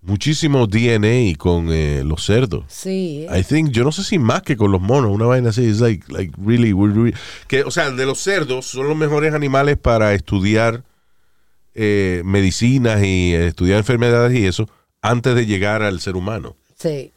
[0.00, 2.64] muchísimo DNA con eh, los cerdos.
[2.68, 3.26] Sí.
[3.34, 5.80] I think, yo no sé si más que con los monos, una vaina así, es
[5.80, 7.14] like, like really, we're
[7.48, 10.84] que, o sea, de los cerdos son los mejores animales para estudiar
[11.74, 14.68] eh, medicinas y estudiar enfermedades y eso
[15.00, 16.56] antes de llegar al ser humano.
[16.78, 17.10] sí,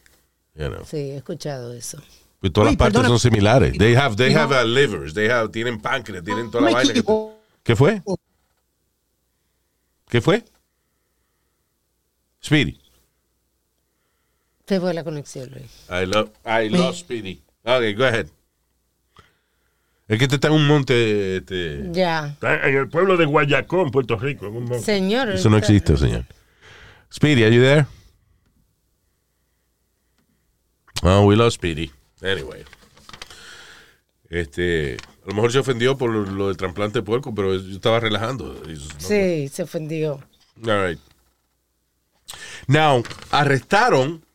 [0.55, 0.83] You know.
[0.89, 1.99] sí, he escuchado eso.
[2.39, 3.09] Pues todas Uy, las partes perdona.
[3.09, 3.77] son similares.
[3.77, 6.93] They have, they have uh, livers, they have, tienen páncreas, tienen toda la vaina.
[6.93, 7.03] que-.
[7.63, 8.01] ¿Qué fue?
[10.09, 10.43] ¿Qué fue?
[12.43, 12.79] Speedy.
[14.67, 15.85] Se fue la conexión, Luis.
[15.89, 17.41] I love, I love Speedy.
[17.63, 18.27] Okay, go ahead.
[20.07, 21.37] Es que este está en un monte.
[21.37, 22.27] Este, Ya.
[22.27, 24.47] Está en el pueblo de Guayacón, Puerto Rico.
[24.47, 24.79] En un monte.
[24.85, 25.29] Señor.
[25.31, 26.25] eso no existe, señor.
[27.11, 27.85] Speedy, are you there?
[31.03, 31.91] Oh, we love Speedy.
[32.21, 32.63] Anyway.
[34.29, 37.99] Este, a lo mejor se ofendió por lo, del trasplante de puerco, pero yo estaba
[37.99, 38.61] relajando.
[38.97, 40.19] Sí, se ofendió.
[40.65, 40.99] All right.
[42.67, 44.25] Now, arrestaron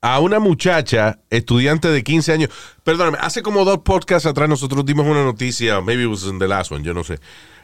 [0.00, 2.50] a una muchacha, estudiante de 15 años.
[2.82, 6.48] Perdóname, hace como dos podcasts atrás nosotros dimos una noticia, maybe it was in the
[6.48, 7.20] last one, yo no sé,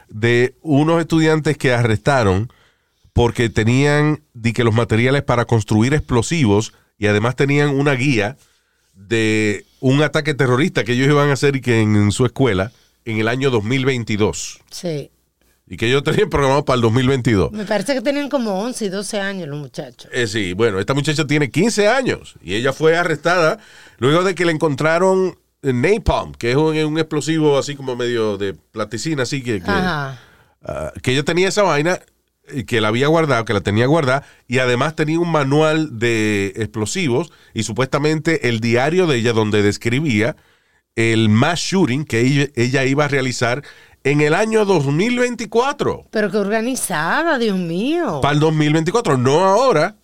[0.09, 2.51] de unos estudiantes que arrestaron
[3.13, 8.37] porque tenían di que los materiales para construir explosivos y además tenían una guía
[8.93, 12.71] de un ataque terrorista que ellos iban a hacer y que en, en su escuela
[13.05, 15.09] en el año 2022 Sí.
[15.67, 17.51] y que ellos tenían programado para el 2022.
[17.53, 20.11] Me parece que tenían como 11 y 12 años los muchachos.
[20.13, 23.57] Eh, sí, bueno, esta muchacha tiene 15 años y ella fue arrestada
[23.97, 28.37] luego de que le encontraron eh, napalm, que es un, un explosivo así como medio
[28.37, 30.19] de plasticina, así que, que, Ajá.
[30.61, 31.99] ah, que ella tenía esa vaina
[32.67, 37.31] que la había guardado, que la tenía guardada y además tenía un manual de explosivos
[37.53, 40.35] y supuestamente el diario de ella donde describía
[40.95, 43.63] el mass shooting que ella, iba a realizar
[44.03, 46.07] en el año 2024.
[46.11, 48.19] Pero qué organizada, Dios mío.
[48.21, 49.95] Para el 2024, no ahora,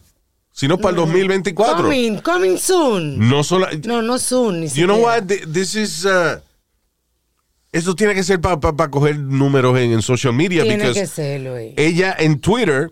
[0.52, 1.84] sino para el 2024.
[1.84, 3.30] Coming, coming soon.
[3.30, 3.68] No solo.
[3.84, 4.62] No, no soon.
[4.62, 5.24] Ni You know what?
[5.28, 6.06] Th- This is.
[6.06, 6.40] uh,
[7.78, 10.64] esto tiene que ser para coger números en, en social media.
[10.64, 11.74] Tiene que ser, Luis.
[11.78, 12.92] ella en Twitter,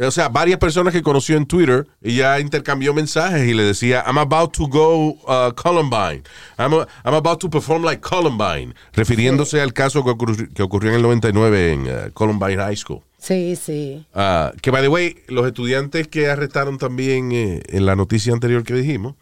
[0.00, 4.18] o sea, varias personas que conoció en Twitter, ella intercambió mensajes y le decía, I'm
[4.18, 6.22] about to go uh, Columbine.
[6.56, 8.74] I'm, a- I'm about to perform like Columbine.
[8.92, 13.00] Refiriéndose al caso que, ocurri- que ocurrió en el 99 en uh, Columbine High School.
[13.18, 14.06] Sí, sí.
[14.14, 18.62] Ah, que, by the way, los estudiantes que arrestaron también eh, en la noticia anterior
[18.62, 19.16] que dijimos,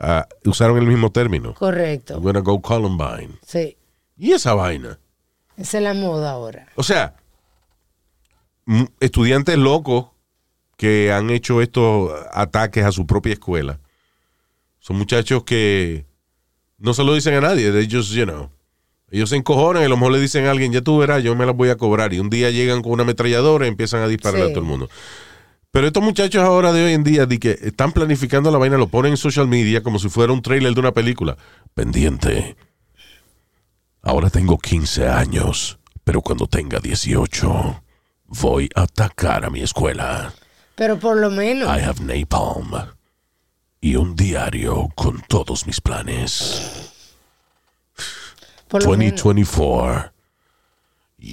[0.00, 1.54] ah, usaron el mismo término.
[1.54, 2.14] Correcto.
[2.14, 3.38] I'm gonna go Columbine.
[3.46, 3.76] Sí.
[4.22, 5.00] ¿Y esa vaina?
[5.56, 6.68] Esa es la moda ahora.
[6.76, 7.16] O sea,
[9.00, 10.10] estudiantes locos
[10.76, 13.80] que han hecho estos ataques a su propia escuela.
[14.78, 16.06] Son muchachos que
[16.78, 17.76] no se lo dicen a nadie.
[17.76, 18.48] Ellos, you know,
[19.10, 21.34] ellos se encojonan y a lo mejor le dicen a alguien, ya tú verás, yo
[21.34, 22.12] me las voy a cobrar.
[22.12, 24.88] Y un día llegan con una ametralladora y empiezan a disparar a todo el mundo.
[25.72, 28.86] Pero estos muchachos ahora de hoy en día di que están planificando la vaina, lo
[28.86, 31.36] ponen en social media como si fuera un trailer de una película.
[31.74, 32.54] Pendiente.
[34.02, 37.82] Ahora tengo 15 años, pero cuando tenga 18
[38.26, 40.32] voy a atacar a mi escuela.
[40.74, 41.68] Pero por lo menos.
[41.68, 42.72] I have napalm
[43.80, 46.90] y un diario con todos mis planes.
[48.68, 49.22] por lo menos.
[49.22, 50.12] 2024.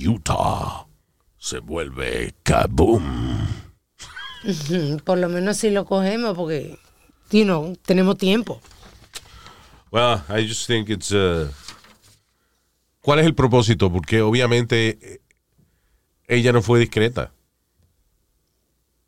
[0.08, 0.86] Utah
[1.40, 3.48] se vuelve kaboom.
[5.04, 6.78] Por lo menos si lo cogemos porque,
[7.32, 8.62] you know, tenemos tiempo.
[9.92, 11.12] Well, I just think it's.
[11.12, 11.52] uh,
[13.10, 13.92] ¿Cuál es el propósito?
[13.92, 15.20] Porque obviamente eh,
[16.28, 17.32] ella no fue discreta.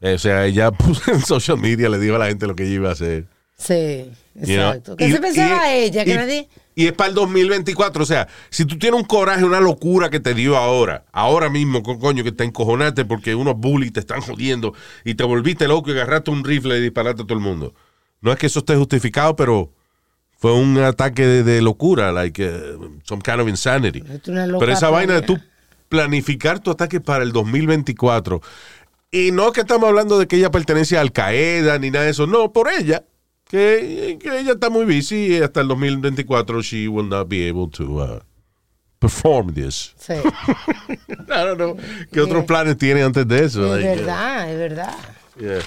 [0.02, 2.64] Eh, O sea, ella puso en social media, le dijo a la gente lo que
[2.64, 3.28] ella iba a hacer.
[3.60, 4.70] Sí, you know.
[4.70, 4.96] exacto.
[4.98, 6.04] ¿Qué Y- se pensaba y- ella?
[6.04, 6.50] Que y- nadie...
[6.74, 8.02] Y es para el 2024.
[8.02, 11.84] O sea, si tú tienes un coraje, una locura que te dio ahora, ahora mismo,
[11.84, 14.74] co- coño, que te encojonaste porque unos bullies te están jodiendo
[15.06, 17.76] y te volviste loco y agarraste un rifle y disparaste a todo el mundo.
[18.20, 19.72] No es que eso esté justificado, pero
[20.42, 24.00] fue un ataque de, de locura, like uh, some kind of insanity.
[24.12, 25.38] Es Pero esa vaina de tú
[25.88, 28.42] planificar tu ataque para el 2024.
[29.12, 32.12] Y no que estamos hablando de que ella pertenece a Al Qaeda ni nada de
[32.12, 32.26] eso.
[32.26, 33.04] No, por ella.
[33.48, 37.68] Que, que ella está muy busy y hasta el 2024 she will not be able
[37.70, 38.20] to uh,
[38.98, 39.94] perform this.
[40.00, 40.14] Sí,
[41.10, 41.78] I don't know.
[42.12, 43.76] ¿Qué otros planes tiene antes de eso?
[43.76, 44.96] es Like, uh, verdad, es verdad.
[45.40, 45.60] yeah.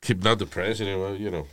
[0.00, 1.46] Keep not the president, you know.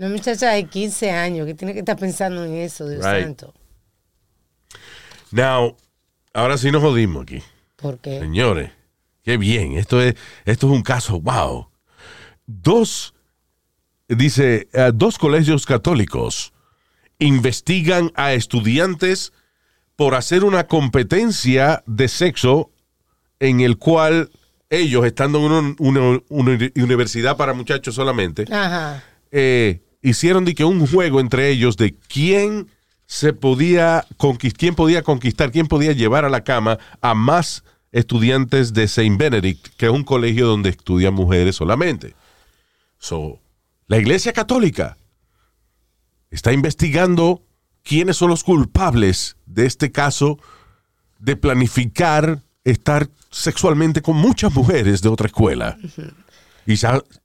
[0.00, 3.22] Una muchacha de 15 años que tiene que estar pensando en eso, Dios Right.
[3.24, 3.52] santo.
[5.30, 5.76] Now,
[6.32, 7.42] ahora sí nos jodimos aquí.
[7.76, 8.18] ¿Por qué?
[8.18, 8.70] Señores,
[9.22, 9.72] qué bien.
[9.76, 10.14] Esto es,
[10.46, 11.68] esto es un caso, wow.
[12.46, 13.12] Dos,
[14.08, 16.54] dice, eh, dos colegios católicos
[17.18, 19.34] investigan a estudiantes
[19.96, 22.70] por hacer una competencia de sexo
[23.38, 24.30] en el cual
[24.70, 29.04] ellos, estando en una, una- una universidad para muchachos solamente, Ajá.
[29.30, 32.68] eh, hicieron de que un juego entre ellos de quién
[33.06, 38.72] se podía conquistar, quién podía conquistar, quién podía llevar a la cama a más estudiantes
[38.72, 42.14] de Saint Benedict, que es un colegio donde estudian mujeres solamente.
[42.98, 43.40] So,
[43.88, 44.96] la Iglesia Católica
[46.30, 47.42] está investigando
[47.82, 50.38] quiénes son los culpables de este caso
[51.18, 55.76] de planificar estar sexualmente con muchas mujeres de otra escuela.
[56.66, 56.74] Y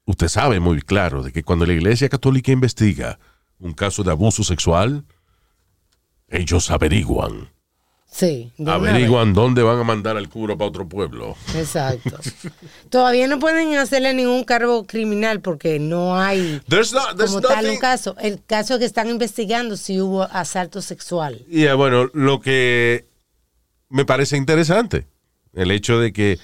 [0.05, 3.19] usted sabe muy claro de que cuando la Iglesia Católica investiga
[3.59, 5.05] un caso de abuso sexual,
[6.27, 7.49] ellos averiguan.
[8.09, 8.53] Sí.
[8.65, 11.35] Averiguan dónde van a mandar al cura para otro pueblo.
[11.53, 12.17] Exacto.
[12.89, 17.65] Todavía no pueden hacerle ningún cargo criminal porque no hay There's no- there's como tal
[17.69, 18.15] un caso.
[18.19, 21.43] El caso que están investigando si hubo asalto sexual.
[21.49, 23.05] Y bueno, lo que
[23.89, 25.07] me parece interesante,
[25.53, 26.39] el hecho de que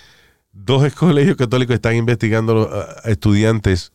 [0.51, 3.91] dos colegios católicos están investigando a, a estudiantes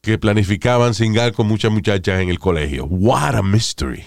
[0.00, 2.84] que planificaban cingar con muchas muchachas en el colegio.
[2.86, 4.04] What a mystery.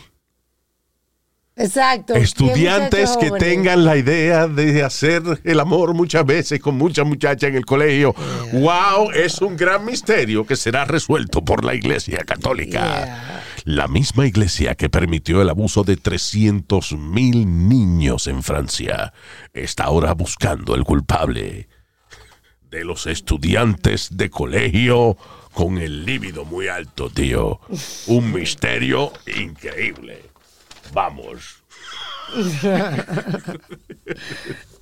[1.58, 2.14] Exacto.
[2.14, 7.50] ¿Qué Estudiantes que tengan la idea de hacer el amor muchas veces con muchas muchachas
[7.50, 8.14] en el colegio.
[8.52, 12.80] Wow, es un gran misterio que será resuelto por la Iglesia Católica.
[12.80, 13.44] Yeah.
[13.64, 19.14] La misma iglesia que permitió el abuso de 300 mil niños en Francia
[19.54, 21.68] está ahora buscando el culpable
[22.70, 25.18] de los estudiantes de colegio
[25.54, 27.62] con el líbido muy alto, tío.
[28.08, 30.25] Un misterio increíble.
[30.96, 31.62] Vamos.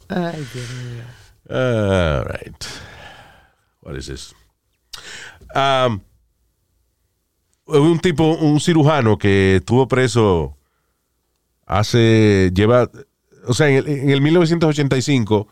[0.10, 1.04] Ay, Dios mío.
[1.50, 2.66] All right.
[3.82, 4.36] What is this?
[5.56, 6.02] Um,
[7.66, 10.56] un tipo, un cirujano que estuvo preso
[11.66, 12.92] hace, lleva,
[13.48, 15.48] o sea, en el, en el 1985,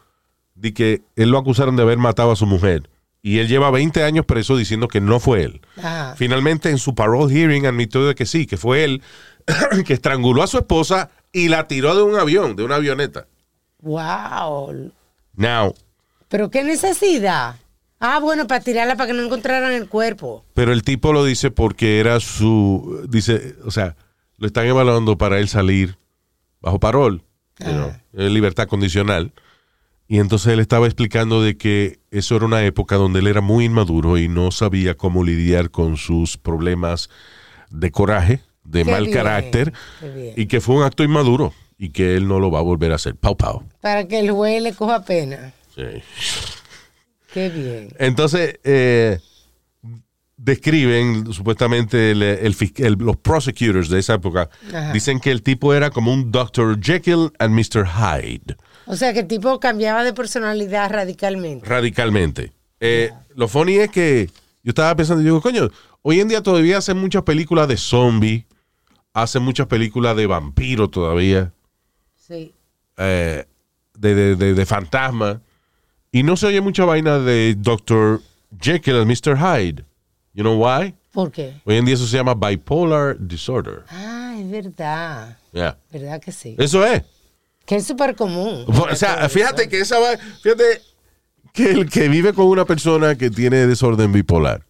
[0.54, 2.88] di que él lo acusaron de haber matado a su mujer.
[3.23, 5.62] Y él lleva 20 años preso diciendo que no fue él.
[6.15, 9.01] Finalmente, en su parole hearing, admitió de que sí, que fue él
[9.86, 13.27] que estranguló a su esposa y la tiró de un avión, de una avioneta.
[13.81, 14.91] Wow.
[15.36, 15.73] Now,
[16.27, 17.55] Pero qué necesidad.
[17.99, 20.43] Ah, bueno, para tirarla para que no encontraran el cuerpo.
[20.53, 23.05] Pero el tipo lo dice porque era su.
[23.07, 23.95] Dice, o sea,
[24.38, 25.97] lo están evaluando para él salir
[26.62, 27.23] bajo parol,
[27.60, 29.31] you know, en libertad condicional.
[30.12, 33.63] Y entonces él estaba explicando de que eso era una época donde él era muy
[33.63, 37.10] inmaduro y no sabía cómo lidiar con sus problemas
[37.69, 39.71] de coraje, de Qué mal bien, carácter,
[40.36, 42.95] y que fue un acto inmaduro y que él no lo va a volver a
[42.95, 43.15] hacer.
[43.15, 43.63] Pau, pau.
[43.80, 45.54] Para que el juez le coja pena.
[45.74, 46.02] Sí.
[47.34, 47.88] Qué bien.
[47.97, 49.17] Entonces, eh,
[50.36, 54.91] describen supuestamente el- el fis- el- los prosecutors de esa época, Ajá.
[54.91, 56.80] dicen que el tipo era como un Dr.
[56.82, 57.86] Jekyll and Mr.
[57.88, 61.65] Hyde, O sea que el tipo cambiaba de personalidad radicalmente.
[61.67, 62.52] radicalmente.
[62.80, 64.30] Eh, lo funny es que
[64.63, 65.70] yo estaba pensando, digo, coño,
[66.02, 68.46] hoy en día todavía hacen muchas películas de zombies,
[69.13, 71.54] hacen muchas películas de vampiros todavía,
[72.17, 72.54] Sí.
[72.98, 73.46] eh,
[73.98, 75.38] de, de, de, de fantasmas,
[76.12, 78.22] y no se oye mucha vaina de Dr.
[78.60, 79.38] Jekyll and Mr.
[79.38, 79.86] Hyde.
[80.34, 80.94] You know why?
[81.12, 81.54] ¿Por qué?
[81.65, 83.84] Hoy en día eso se llama bipolar disorder.
[83.89, 85.38] Ah, es verdad.
[85.52, 85.78] Yeah.
[85.91, 86.56] ¿Verdad que sí?
[86.58, 87.04] Eso es.
[87.65, 88.65] Que es súper común.
[88.67, 90.82] O sea, fíjate que esa va- fíjate
[91.54, 94.63] que el que vive con una persona que tiene desorden bipolar,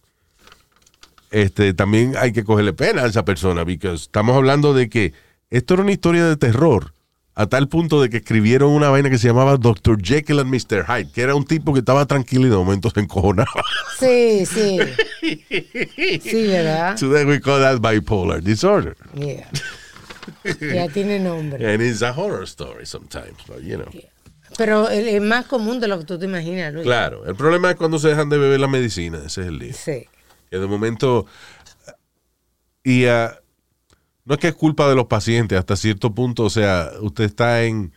[1.30, 5.12] este, también hay que cogerle pena a esa persona, porque estamos hablando de que
[5.50, 6.92] esto era una historia de terror,
[7.34, 9.98] a tal punto de que escribieron una vaina que se llamaba Dr.
[10.02, 10.84] Jekyll and Mr.
[10.86, 13.48] Hyde, que era un tipo que estaba tranquilo y de momento se encojonaba.
[13.98, 14.78] Sí, sí.
[16.22, 16.96] Sí, ¿verdad?
[16.98, 18.96] then we call that bipolar disorder.
[19.14, 19.48] Yeah.
[20.60, 21.66] Ya tiene nombre.
[21.72, 23.90] And it's a horror story sometimes, but you know.
[24.56, 26.84] Pero es más común de lo que tú te imaginas, Luis.
[26.84, 29.72] Claro, el problema es cuando se dejan de beber la medicina, ese es el lío.
[29.72, 30.06] Sí.
[30.52, 31.24] que de momento
[32.84, 33.40] y ah,
[34.26, 37.62] no es que es culpa de los pacientes hasta cierto punto, o sea, usted está
[37.64, 37.92] en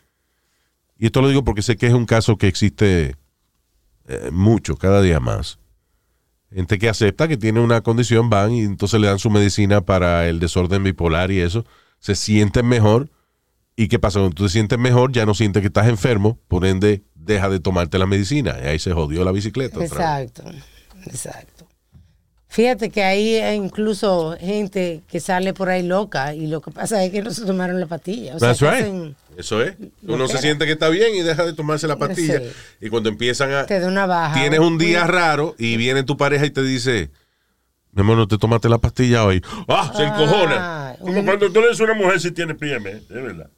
[0.98, 3.16] y esto lo digo porque sé que es un caso que existe
[4.08, 5.58] eh, mucho, cada día más.
[6.50, 10.26] Gente que acepta que tiene una condición, van y entonces le dan su medicina para
[10.26, 11.66] el desorden bipolar y eso,
[12.06, 13.08] se sienten mejor.
[13.74, 14.20] ¿Y qué pasa?
[14.20, 17.58] Cuando tú te sientes mejor, ya no sientes que estás enfermo, por ende, deja de
[17.60, 18.56] tomarte la medicina.
[18.62, 19.84] Y ahí se jodió la bicicleta.
[19.84, 20.44] Exacto,
[21.04, 21.66] exacto.
[22.48, 27.10] Fíjate que hay incluso gente que sale por ahí loca y lo que pasa es
[27.10, 28.36] que no se tomaron la pastilla.
[28.36, 28.86] O sea, That's right.
[28.86, 29.74] hacen- Eso es.
[30.06, 32.38] Uno se siente que está bien y deja de tomarse la pastilla.
[32.38, 32.46] Sí.
[32.82, 33.66] Y cuando empiezan a...
[33.66, 34.40] te da una baja.
[34.40, 37.10] Tienes un día raro y viene tu pareja y te dice,
[37.96, 39.42] mi amor, no te tomaste la pastilla hoy.
[39.66, 39.90] ¡Ah!
[39.96, 40.56] Se encojona.
[40.90, 43.48] Ah, Como cuando tú le dices a una mujer si tiene PM, es verdad.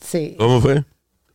[0.00, 0.34] Sí.
[0.38, 0.84] ¿Cómo fue?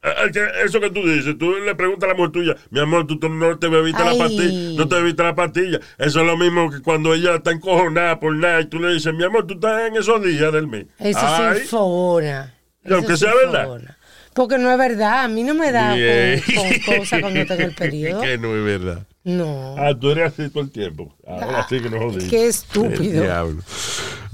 [0.03, 3.07] Ah, ah, Eso que tú dices, tú le preguntas a la mujer tuya, mi amor,
[3.07, 5.79] tú, no te bebiste la pastilla, no te bebiste la pastilla.
[5.97, 9.11] Eso es lo mismo que cuando ella está encojonada por nada y tú le dices,
[9.15, 10.85] mi amor, tú estás en esos días del mes.
[10.99, 12.53] Eso Ay, sí enfona.
[12.85, 13.95] Y aunque Eso sea verdad.
[14.35, 15.23] Porque no es verdad.
[15.23, 18.21] A mí no me da con cosas cuando tengo el periodo.
[18.21, 19.07] que no es verdad.
[19.27, 19.75] No.
[19.77, 21.13] Ah, tú eres así todo el tiempo.
[21.27, 22.29] Ahora sí que no jodí.
[22.29, 23.21] Qué estúpido.
[23.23, 23.61] Diablo.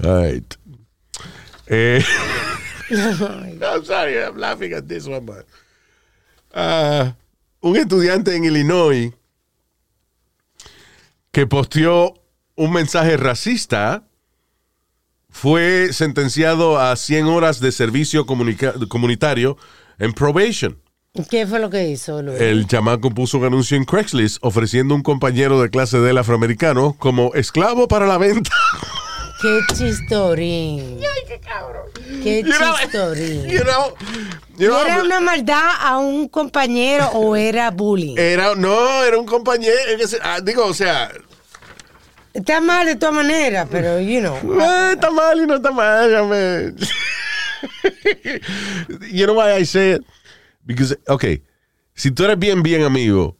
[0.04, 0.54] All right.
[1.66, 2.00] Eh,
[2.90, 5.46] I'm sorry, I'm laughing at this one, but-
[6.54, 7.16] Ah,
[7.60, 9.12] un estudiante en Illinois
[11.32, 12.14] que posteó
[12.54, 14.04] un mensaje racista
[15.28, 19.56] fue sentenciado a 100 horas de servicio comunitario
[19.98, 20.78] en probation.
[21.30, 22.40] ¿Qué fue lo que hizo, Luis?
[22.40, 26.96] El chamaco puso un anuncio en Craigslist ofreciendo un compañero de clase de él afroamericano
[26.98, 28.50] como esclavo para la venta.
[29.40, 30.98] Qué chistorín.
[31.00, 31.84] Ay, qué cabrón.
[32.22, 33.46] Qué You know, chistorín.
[33.48, 33.94] you know,
[34.58, 38.16] you know, ¿Era una maldad a un compañero o era bullying?
[38.18, 39.74] era- no, era un compañero.
[40.22, 41.12] ah, digo, o sea,
[42.32, 44.36] Está mal de todas maneras, pero, you know.
[44.92, 46.10] está mal y no está mal.
[46.10, 46.72] ya me-
[49.12, 50.02] you know why I say it?
[50.64, 51.42] Because, okay,
[51.94, 53.36] si tú eres bien, bien amigo,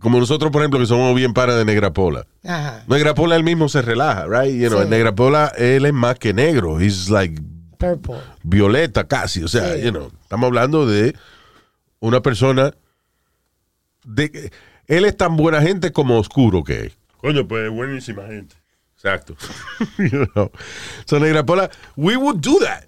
[0.00, 2.26] como nosotros, por ejemplo, que somos bien para de Negra Pola.
[2.44, 2.84] Ajá.
[2.86, 4.54] Negra Pola él mismo se relaja, right?
[4.54, 4.88] You know, Sí.
[4.88, 6.80] Negra Pola, él es más que negro.
[6.80, 7.40] He's like
[7.78, 8.16] Purple.
[8.42, 9.42] violeta casi.
[9.42, 9.82] O sea, Sí.
[9.82, 11.16] you know, estamos hablando de
[12.00, 12.72] una persona
[14.04, 14.50] de
[14.86, 16.98] él es tan buena gente como oscuro que es.
[17.18, 18.56] Coño, pues buenísima gente.
[18.94, 19.36] Exacto.
[19.98, 20.50] you know.
[21.06, 22.87] So, Negra Pola, we would do that.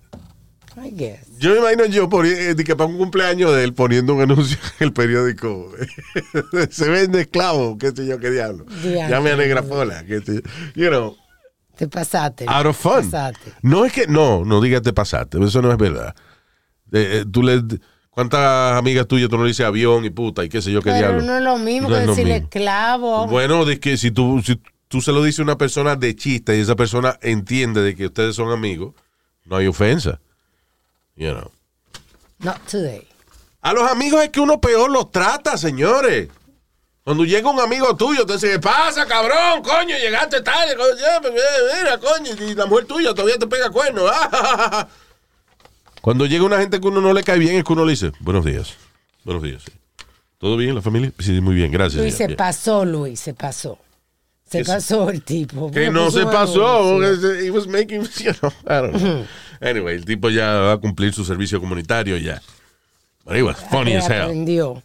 [0.76, 1.26] I guess.
[1.38, 4.22] Yo me imagino yo poni- eh, de que para un cumpleaños de él poniendo un
[4.22, 5.72] anuncio en el periódico.
[6.70, 8.64] Se vende esclavo, qué sé yo, qué diablo.
[8.83, 9.09] Diantre.
[9.09, 10.40] Llame a Negra Pola, qué sé yo.
[10.74, 11.16] You know,
[11.76, 12.44] Te pasaste.
[12.48, 13.11] out of fun.
[13.11, 13.52] Pasaste.
[13.62, 16.14] No es que, no, no digas te pasaste, eso no es verdad.
[16.92, 17.62] Eh, eh, tú le,
[18.11, 20.90] ¿Cuántas amigas tuyas tú no le dices avión y puta y qué sé yo qué
[20.90, 21.22] Pero diablo?
[21.22, 23.26] no es lo mismo No que decirle esclavo.
[23.28, 26.56] Bueno, de que si tú, si tú se lo dices a una persona de chiste
[26.56, 28.94] y esa persona entiende de que ustedes son amigos,
[29.46, 30.20] no hay ofensa.
[31.16, 31.51] You know.
[32.38, 33.07] Not today.
[33.62, 36.29] A los amigos es que uno peor los trata, señores.
[37.05, 39.62] Cuando llega un amigo tuyo, te dice, ¿qué pasa, cabrón?
[39.62, 40.77] Coño, llegaste tarde.
[40.77, 44.11] coño, eh, Mira, coño, y la mujer tuya todavía te pega cuernos.
[44.12, 44.87] ah,
[46.01, 48.12] Cuando llega una gente que uno no le cae bien, es que uno le dice,
[48.20, 48.74] buenos días.
[49.24, 49.64] Buenos días.
[50.39, 51.12] ¿Todo bien, la familia?
[51.18, 52.01] Sí, muy bien, gracias.
[52.01, 53.78] Luis, se pasó, Luis, se pasó.
[54.49, 55.70] Se pasó el tipo.
[55.70, 57.03] Que no se pasó.
[57.03, 59.26] He was making, you know, I don't know.
[59.61, 62.40] Anyway, el tipo ya va a cumplir su servicio comunitario ya.
[63.24, 64.22] But it was funny as hell.
[64.22, 64.82] Aprendió.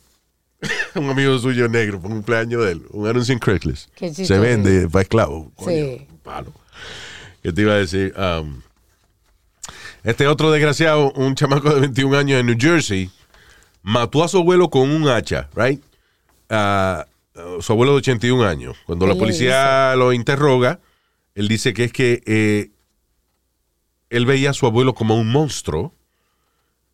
[0.95, 3.89] un amigo suyo negro por un cumpleaños de él, un anuncio en Craigslist.
[4.13, 5.51] Se vende para esclavo.
[5.55, 6.07] Coño, Sí.
[6.09, 6.53] un palo.
[7.43, 8.13] ¿Qué te iba a decir?
[8.17, 8.61] Um,
[10.03, 13.09] este otro desgraciado, un chamaco de 21 años en New Jersey,
[13.82, 15.82] mató a su abuelo con un hacha, right?
[16.49, 17.05] Ah,
[17.36, 18.76] uh, su abuelo de 81 años.
[18.86, 20.80] Cuando la ¿Qué le policía lo interroga,
[21.34, 22.69] él dice que es que eh,
[24.10, 25.93] él veía a su abuelo como un monstruo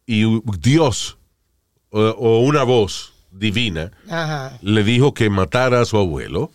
[0.05, 0.23] y
[0.59, 1.17] Dios
[1.89, 4.57] o, o una voz divina Ajá.
[4.61, 6.51] le dijo que matara a su abuelo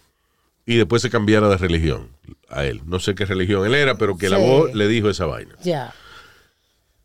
[0.66, 2.09] y después se cambiara de religión
[2.48, 2.82] a él.
[2.86, 5.54] No sé qué religión él era, pero que la voz le dijo esa vaina.
[5.62, 5.94] Ya.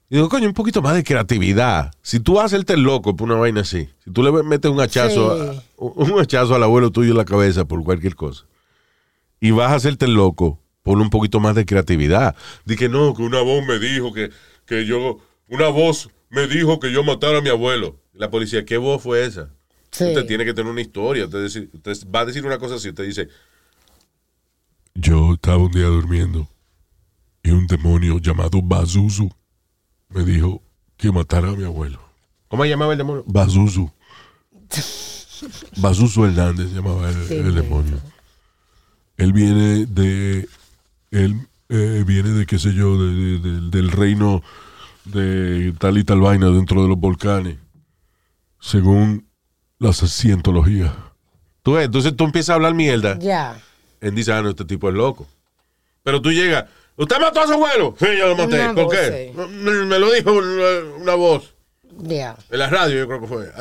[0.09, 1.93] Y digo, coño, un poquito más de creatividad.
[2.01, 5.53] Si tú hacerte el loco por una vaina así, si tú le metes un hachazo,
[5.53, 5.57] Sí.
[5.77, 8.45] a- un hachazo al abuelo tuyo en la cabeza por cualquier cosa,
[9.39, 12.35] y vas a hacerte el loco, ponle un poquito más de creatividad.
[12.65, 14.31] Di que no, que una voz me dijo que,
[14.65, 17.99] que yo, una voz me dijo que yo matara a mi abuelo.
[18.13, 19.49] La policía, ¿qué voz fue esa?
[19.91, 20.05] Sí.
[20.05, 21.25] Usted tiene que tener una historia.
[21.25, 22.89] Usted, va a decir una cosa así.
[22.89, 23.29] Usted dice,
[24.93, 26.47] yo estaba un día durmiendo
[27.43, 29.29] y un demonio llamado Bazuzu
[30.09, 30.61] me dijo
[30.97, 31.99] que matara a mi abuelo.
[32.47, 33.23] ¿Cómo se llamaba el demonio?
[33.27, 33.89] Bazuzu.
[35.77, 37.99] Bazuzu Hernández se llamaba el, Sí, el demonio.
[39.17, 40.47] Él viene de.
[41.11, 41.35] Él
[41.69, 44.41] eh, viene de, qué sé yo, de- de- de- del reino
[45.05, 47.57] de tal y tal vaina dentro de los volcanes.
[48.59, 49.27] Según
[49.79, 50.93] la cientología.
[51.63, 53.17] Tú ves, entonces tú empiezas a hablar mierda.
[53.19, 53.59] Ya.
[53.99, 55.27] Él dice, ah, no, este tipo es loco.
[56.03, 57.95] Pero tú llegas, ¿usted mató a su abuelo?
[57.99, 58.61] Sí, yo lo maté.
[58.63, 59.31] Una ¿Por voz, qué?
[59.33, 59.39] sí.
[59.85, 61.53] Me lo dijo una, una voz.
[62.03, 62.35] Ya.
[62.49, 63.51] En la radio, yo creo que fue.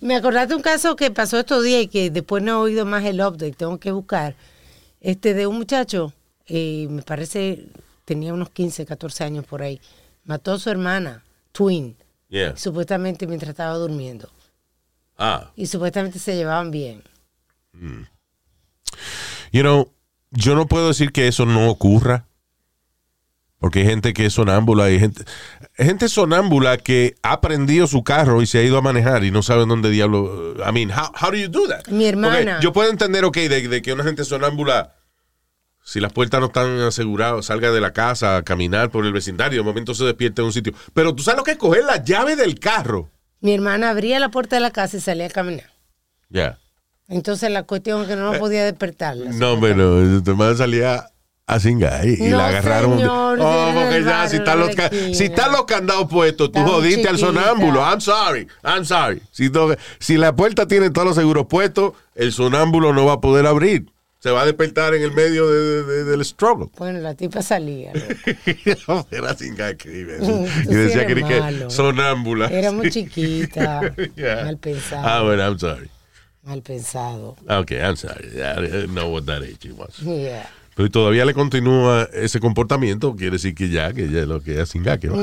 [0.00, 3.04] Me acordaste un caso que pasó estos días y que después no he oído más
[3.04, 4.36] el update, tengo que buscar.
[5.00, 6.12] Este de un muchacho,
[6.46, 7.66] eh, me parece,
[8.04, 9.80] tenía unos 15, 14 años por ahí,
[10.24, 11.96] mató a su hermana, twin,
[12.32, 12.56] Yeah.
[12.56, 14.30] supuestamente mientras estaba durmiendo.
[15.18, 15.50] Ah.
[15.56, 17.02] Y supuestamente se llevaban bien.
[19.52, 19.92] You know,
[20.30, 22.26] yo no puedo decir que eso no ocurra.
[23.58, 25.22] Porque hay gente que es sonámbula y gente,
[25.76, 29.30] hay gente sonámbula que ha prendido su carro y se ha ido a manejar y
[29.30, 30.54] no saben dónde diablo.
[30.66, 31.86] I mean, how, how do you do that?
[31.88, 32.52] Mi hermana.
[32.52, 34.94] Porque yo puedo entender, ok, de, de que una gente sonámbula,
[35.90, 39.58] si las puertas no están aseguradas, salga de la casa a caminar por el vecindario,
[39.58, 40.72] de momento se despierta en un sitio.
[40.94, 43.10] Pero tú sabes lo que es coger la llave del carro.
[43.40, 45.68] Mi hermana abría la puerta de la casa y salía a caminar.
[46.28, 46.58] Ya.
[47.08, 49.30] Entonces la cuestión es que no podía despertarla.
[49.30, 51.06] Eh, No, pero tu hermana salía
[51.48, 52.96] a cingar y, No, la agarraron.
[52.96, 54.70] señor, oh, porque ya, si están los,
[55.12, 57.80] si están los candados puestos, tú jodiste al sonámbulo.
[57.80, 59.20] I'm sorry, I'm sorry.
[59.32, 63.20] Si, no- si la puerta tiene todos los seguros puestos, el sonámbulo no va a
[63.20, 63.86] poder abrir.
[64.20, 66.68] Se va a despertar en el medio de- de- del struggle.
[66.76, 67.92] Bueno, la tipa salía.
[67.94, 69.06] loco.
[69.10, 71.70] Era sin Y decía que, malo.
[71.70, 72.48] sonámbula.
[72.48, 73.80] Era muy chiquita.
[74.16, 74.44] Yeah.
[74.44, 75.02] Mal pensado.
[75.08, 75.88] Ah, bueno, I'm sorry.
[76.42, 77.36] Mal pensado.
[77.48, 78.26] Okay, I'm sorry.
[78.42, 79.98] I didn't know what that age was.
[80.00, 80.48] Yeah.
[80.76, 84.60] Pero todavía le continúa ese comportamiento, quiere decir que ya, que ya es lo que
[84.60, 85.16] es sin que va.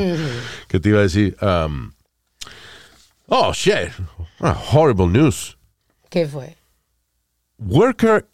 [0.68, 1.92] Que te iba a decir, um,
[3.28, 3.92] oh shit,
[4.40, 5.56] Ah, horrible news.
[6.10, 6.56] ¿Qué fue?
[7.60, 8.26] Worker,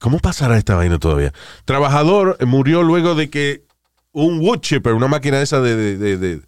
[0.00, 1.32] ¿cómo pasará esta vaina todavía?
[1.64, 3.62] Trabajador murió luego de que
[4.12, 6.40] un wood chipper, una máquina esa de, de, de- de-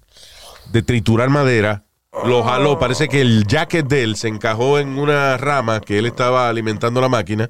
[0.73, 1.85] de triturar madera,
[2.25, 2.79] lo jaló.
[2.79, 7.01] Parece que el jacket de él se encajó en una rama que él estaba alimentando
[7.01, 7.49] la máquina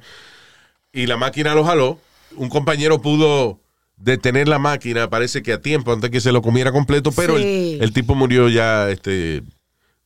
[0.91, 1.99] y la máquina lo jaló.
[2.35, 3.59] Un compañero pudo
[3.97, 7.75] detener la máquina, parece que a tiempo, antes que se lo comiera completo, pero Sí.
[7.75, 9.43] el, el tipo murió ya este,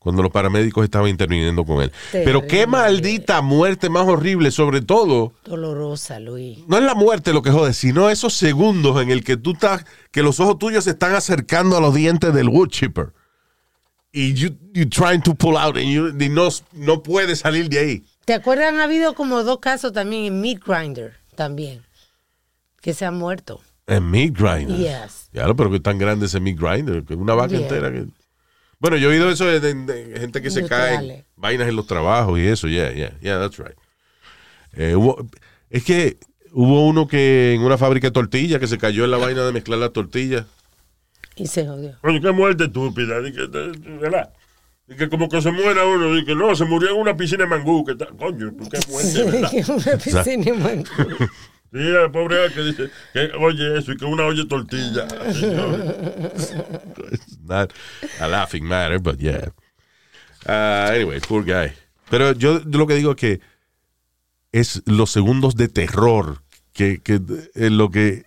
[0.07, 1.91] cuando los paramédicos estaban interviniendo con él.
[2.13, 6.59] Pero qué maldita muerte más horrible, sobre todo Dolorosa, Luis.
[6.65, 9.83] no es la muerte lo que jode, sino esos segundos en el que tú estás,
[10.11, 13.11] que los ojos tuyos se están acercando a los dientes del wood chipper.
[14.13, 17.79] Y you, you trying to pull out and you, y no, no puedes salir de
[17.79, 18.03] ahí.
[18.23, 18.69] ¿Te acuerdas?
[18.69, 21.81] Han habido como dos casos también en Meat Grinder, también,
[22.79, 23.59] que se han muerto.
[23.87, 24.77] En meat grinder.
[24.77, 25.27] Yes.
[25.33, 27.91] Claro, pero que tan grande ese meat grinder, que una vaca entera.
[27.91, 28.07] que-
[28.79, 31.87] Bueno, yo he oído eso de, de- de gente que se cae vainas en los
[31.87, 33.75] trabajos y eso, yeah, yeah, yeah, that's right.
[34.73, 35.27] Eh, hubo-
[35.69, 36.17] es que
[36.51, 39.51] hubo uno que en una fábrica de tortillas que se cayó en la vaina de
[39.51, 40.45] mezclar las tortillas.
[41.35, 41.97] Y se jodió.
[42.01, 43.19] Coño, qué muerte estúpida.
[43.21, 44.31] de- de- ¿verdad?
[44.87, 47.43] Y que como que se muera uno, y que no, se murió en una piscina
[47.43, 47.83] de mangú.
[47.83, 49.23] Que está, coño, qué muerte,
[49.71, 50.85] una piscina en Mangú.
[51.71, 55.05] Sí, el pobre que dice, que oye eso y que una oye tortilla.
[57.11, 57.73] It's not
[58.19, 59.49] a laughing matter, but yeah.
[60.47, 61.73] Uh, anyway, poor guy.
[62.09, 63.41] Pero yo lo que digo es que
[64.51, 66.41] es los segundos de terror
[66.73, 67.19] que, que
[67.53, 68.25] es lo que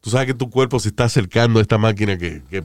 [0.00, 2.64] tú sabes que tu cuerpo se está acercando a esta máquina que, que,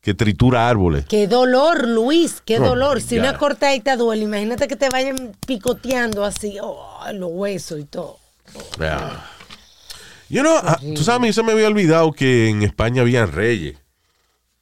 [0.00, 1.06] que tritura árboles.
[1.06, 3.00] Qué dolor, Luis, qué Oh, dolor.
[3.00, 3.24] Si God.
[3.24, 8.18] una cortadita duele, imagínate que te vayan picoteando así, oh, los huesos y todo.
[8.78, 9.24] Yeah.
[10.28, 13.32] You know, ah, tú sabes, a mí se me había olvidado que en España habían
[13.32, 13.78] reyes.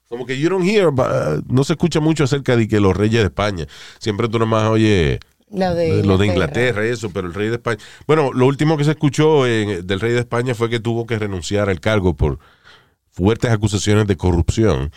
[0.09, 2.97] Como que you don't hear, but, uh, no se escucha mucho acerca de que los
[2.97, 3.67] reyes de España.
[3.99, 5.19] Siempre tú nomás oyes
[5.51, 7.79] Lo de lo de Inglaterra eso, pero el rey de España.
[8.07, 11.69] Bueno, lo último que se escuchó del rey de España fue que tuvo que renunciar
[11.69, 12.39] al cargo por
[13.11, 14.93] fuertes acusaciones de corrupción.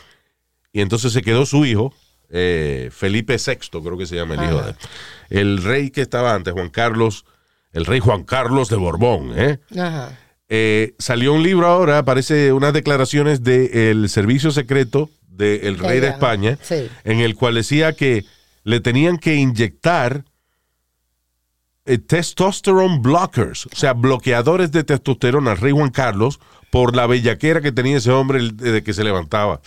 [0.71, 1.91] Y entonces se quedó su hijo,
[2.29, 4.75] eh, Felipe VI, creo que se llama el hijo de él.
[5.29, 7.25] El rey que estaba antes, Juan Carlos,
[7.73, 9.59] el rey Juan Carlos de Borbón, ¿eh?
[9.77, 10.17] Ajá.
[10.47, 16.07] Eh, salió un libro ahora, aparece unas declaraciones del servicio secreto del De rey de
[16.07, 16.89] España, sí.
[17.03, 18.25] en el cual decía que
[18.63, 20.25] le tenían que inyectar
[21.85, 26.39] eh, testosterone blockers, o sea, bloqueadores de testosterona al rey Juan Carlos
[26.71, 29.61] por la bellaquera que tenía ese hombre desde que se levantaba.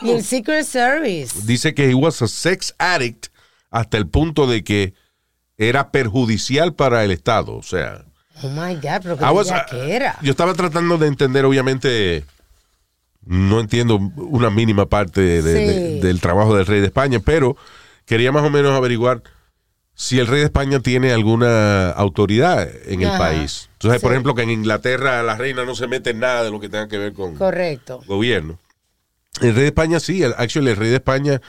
[0.00, 1.40] Y el Secret Service.
[1.44, 3.28] Dice que he was a sex addict
[3.70, 4.94] hasta el punto de que
[5.68, 8.04] era perjudicial para el Estado, o sea...
[8.42, 10.18] Oh my God, pero I was- qué era.
[10.22, 12.24] Yo estaba tratando de entender, obviamente,
[13.24, 16.00] no entiendo una mínima parte de- de- Sí.
[16.00, 17.56] del trabajo del rey de España, pero
[18.04, 19.22] quería más o menos averiguar
[19.94, 23.68] si el rey de España tiene alguna autoridad en el país.
[23.74, 26.58] Entonces, por ejemplo, que en Inglaterra la reina no se mete en nada de lo
[26.58, 28.00] que tenga que ver con Correcto.
[28.06, 28.58] gobierno.
[29.40, 31.40] El rey de España sí, el, actually, el rey de España,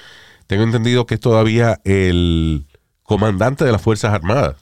[0.46, 2.66] tengo entendido que es todavía el
[3.04, 4.56] comandante de las Fuerzas Armadas.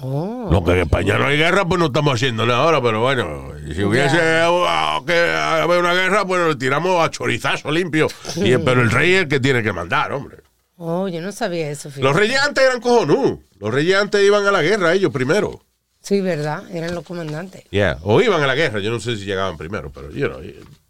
[0.00, 0.48] Oh.
[0.50, 3.52] No, que en España no hay guerra, pues no estamos haciendo nada ahora, pero bueno,
[3.72, 8.08] si hubiese que haber una guerra, pues le tiramos a chorizazo limpio.
[8.36, 10.38] Y- pero el rey es el que tiene que mandar, hombre.
[10.76, 11.88] Oh, yo no sabía eso.
[11.88, 12.02] fíjate.
[12.02, 13.40] Los reyes antes eran cojonú.
[13.60, 15.62] Los reyes antes iban a la guerra ellos primero.
[16.00, 16.64] Sí, ¿verdad?
[16.72, 17.64] Eran los comandantes.
[17.70, 17.98] Yeah.
[18.02, 20.40] O iban a la guerra, yo no sé si llegaban primero, pero you know,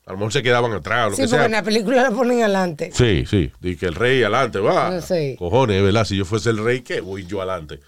[0.06, 1.44] a lo mejor se quedaban atrás lo Sí, que porque sea.
[1.46, 2.90] en la película lo ponen adelante.
[2.92, 3.50] Sí, sí.
[3.62, 5.00] Y que el rey adelante, va.
[5.00, 5.36] Sé.
[5.38, 6.04] Cojones, ¿verdad?
[6.04, 7.80] Si yo fuese el rey, ¿qué voy yo adelante?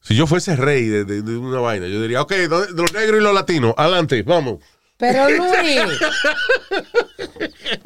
[0.00, 3.20] Si yo fuese rey de, de- de una vaina, yo diría, ok, ¿dónde- los negros
[3.20, 4.60] y los latinos, adelante, vamos.
[4.98, 5.80] Pero Luis,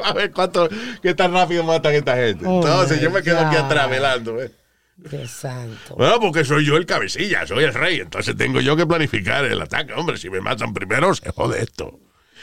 [0.02, 0.68] A ver cuánto,
[1.02, 2.44] qué tan rápido matan esta gente.
[2.46, 4.40] Oh, Entonces yo me quedo aquí atrás velando.
[4.40, 4.50] ¿eh?
[4.96, 5.96] Dios santo.
[5.96, 8.00] Bueno, porque soy yo el cabecilla, soy el rey.
[8.00, 9.92] Entonces tengo yo que planificar el ataque.
[9.94, 11.98] Hombre, si me matan primero, se jode esto.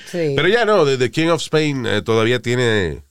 [0.05, 0.33] Sí.
[0.35, 3.01] Pero ya no, The King of Spain eh, todavía tiene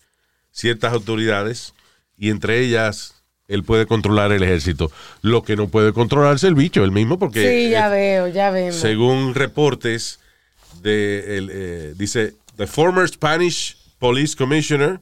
[0.50, 1.74] ciertas autoridades
[2.16, 3.14] y entre ellas
[3.48, 4.90] él puede controlar el ejército.
[5.22, 8.50] Lo que no puede controlarse el bicho, el mismo, porque sí, ya eh, veo, ya
[8.50, 8.76] vemos.
[8.76, 10.18] según reportes
[10.82, 15.00] de el, eh, dice the former Spanish Police Commissioner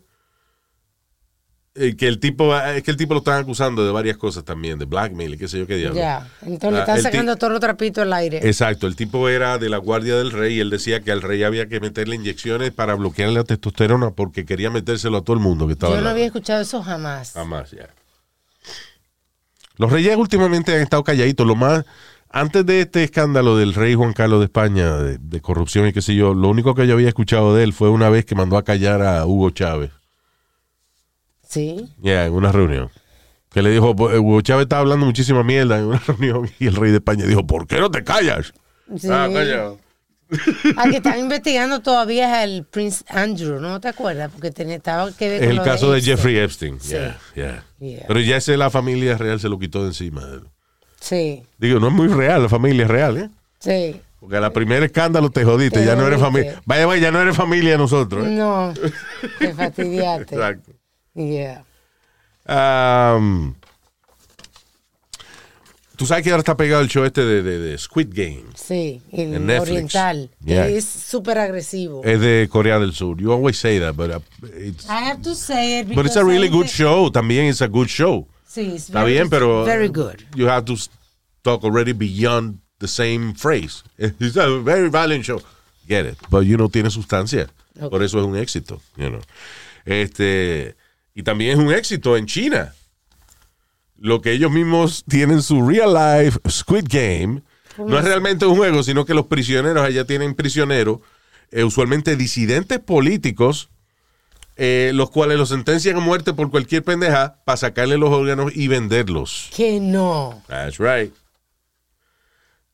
[1.76, 4.78] eh, que el tipo es que el tipo lo están acusando de varias cosas también,
[4.78, 5.98] de blackmail y qué sé yo qué diablo.
[5.98, 6.28] Ya.
[6.42, 8.38] Entonces le Ah, están sacando todo el trapito al aire.
[8.46, 11.42] Exacto, el tipo era de la guardia del rey y él decía que al rey
[11.42, 15.66] había que meterle inyecciones para bloquear la testosterona porque quería metérselo a todo el mundo
[15.66, 17.32] que estaba Yo no había escuchado eso jamás.
[17.32, 17.88] Jamás, ya.
[19.76, 21.46] Los reyes últimamente han estado calladitos.
[21.46, 21.84] Lo más,
[22.30, 26.00] antes de este escándalo del rey Juan Carlos de España, de, de corrupción y qué
[26.02, 28.56] sé yo, lo único que yo había escuchado de él fue una vez que mandó
[28.56, 29.90] a callar a Hugo Chávez,
[31.54, 31.88] Sí.
[32.02, 32.90] ya, en una reunión.
[33.50, 36.74] Que le dijo, "Pues, Hugo Chávez estaba hablando muchísima mierda en una reunión y el
[36.76, 38.52] rey de España dijo, ¿por qué no te callas?
[38.98, 39.08] Sí.
[39.10, 39.72] Ah, calla.
[40.76, 44.30] Al que están investigando todavía es el Prince Andrew, ¿no te acuerdas?
[44.32, 46.16] Porque tenía, estaba que ver Es con el lo caso de Epstein.
[46.16, 46.80] Jeffrey Epstein.
[46.80, 46.90] Sí.
[46.90, 47.64] Yeah, yeah.
[47.78, 48.04] Yeah.
[48.08, 50.22] Pero ya ese la familia real se lo quitó de encima.
[51.00, 53.30] Sí, Digo, no es muy real, la familia es real, ¿eh?
[53.60, 54.00] sí.
[54.18, 56.62] Porque a la primera escándalo te jodiste, Te ya no eres familia.
[56.64, 58.30] Vaya, vaya, ya no eres familia de nosotros, ¿eh?
[58.30, 58.72] No,
[59.38, 60.34] te fastidiaste.
[60.34, 60.72] Exacto.
[61.14, 61.64] Yeah.
[62.46, 63.54] Am,
[65.96, 68.42] Tú sabes que ahora está pegado el show este de, de- de Squid Game.
[68.56, 69.70] Sí, el En Netflix.
[69.70, 70.66] oriental, Yeah.
[70.66, 72.02] es súper agresivo.
[72.04, 73.16] Es de Corea del Sur.
[73.20, 74.20] You always say that, but, uh,
[74.58, 77.10] it's, I have to say it but it's a really good show.
[77.12, 78.26] También it's a good show.
[78.44, 80.16] Sí, it's Está very- bien, pero Very good.
[80.34, 80.74] you have to
[81.42, 83.84] talk already beyond the same phrase.
[83.98, 85.40] It's a very violent show.
[85.88, 86.18] Get it.
[86.28, 87.48] But you know, tiene sustancia.
[87.80, 87.90] Ok.
[87.90, 88.80] Por eso es un éxito.
[88.96, 89.20] You know.
[89.84, 90.74] este,
[91.14, 92.74] y también es un éxito en China.
[93.96, 97.42] Lo que ellos mismos tienen su real life Squid Game.
[97.78, 100.98] No es realmente un juego, sino que los prisioneros allá tienen prisioneros,
[101.50, 103.70] eh, usualmente disidentes políticos,
[104.56, 108.68] eh, los cuales los sentencian a muerte por cualquier pendeja para sacarle los órganos y
[108.68, 109.50] venderlos.
[109.56, 110.42] Que no.
[110.48, 111.12] That's right.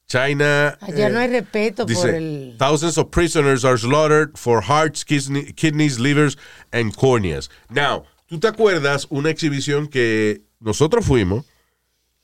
[0.07, 0.76] China.
[0.80, 2.57] Allá eh, no hay respeto dice, por el.
[2.59, 6.36] Thousands of prisoners are slaughtered for hearts, kidney- kidneys, livers,
[6.72, 7.49] and corneas.
[7.70, 11.45] Now, ¿tú te acuerdas una exhibición que nosotros fuimos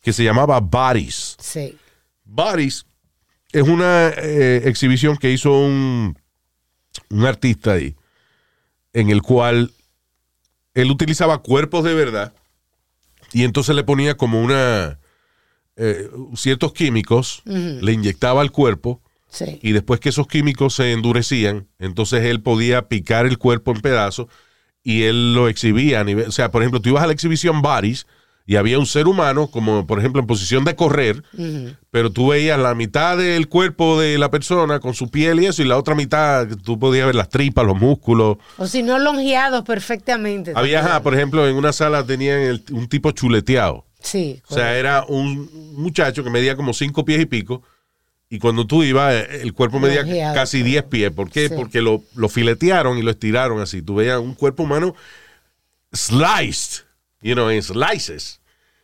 [0.00, 1.36] que se llamaba Bodies?
[1.40, 1.76] Sí.
[2.24, 2.86] Bodies
[3.52, 6.16] es una eh, exhibición que hizo un,
[7.10, 7.96] un artista ahí,
[8.92, 9.72] en el cual
[10.74, 12.32] él utilizaba cuerpos de verdad
[13.32, 14.98] y entonces le ponía como una
[15.76, 19.58] eh, ciertos químicos, le inyectaba al cuerpo Sí.
[19.60, 24.28] y después que esos químicos se endurecían, entonces él podía picar el cuerpo en pedazos
[24.88, 27.60] y él lo exhibía a nivel, o sea, por ejemplo, tú ibas a la exhibición
[27.60, 28.06] Bodies
[28.46, 31.24] y había un ser humano, como por ejemplo en posición de correr,
[31.90, 35.62] pero tú veías la mitad del cuerpo de la persona con su piel y eso,
[35.62, 38.36] y la otra mitad tú podías ver las tripas, los músculos.
[38.58, 40.52] O si no, longeados perfectamente.
[40.54, 43.84] Había, ajá, por ejemplo, en una sala tenían el- un tipo chuleteado.
[44.00, 44.40] Sí.
[44.48, 47.62] O sea, era un muchacho que medía como cinco pies y pico.
[48.28, 50.04] Y cuando tú ibas, eh, el cuerpo medía
[50.34, 51.10] casi 10 pies.
[51.12, 51.48] ¿Por qué?
[51.48, 51.54] Sí.
[51.56, 53.82] Porque lo, lo filetearon y lo estiraron así.
[53.82, 54.94] Tú veías un cuerpo humano
[55.92, 56.84] sliced,
[57.22, 58.40] you know, en slices.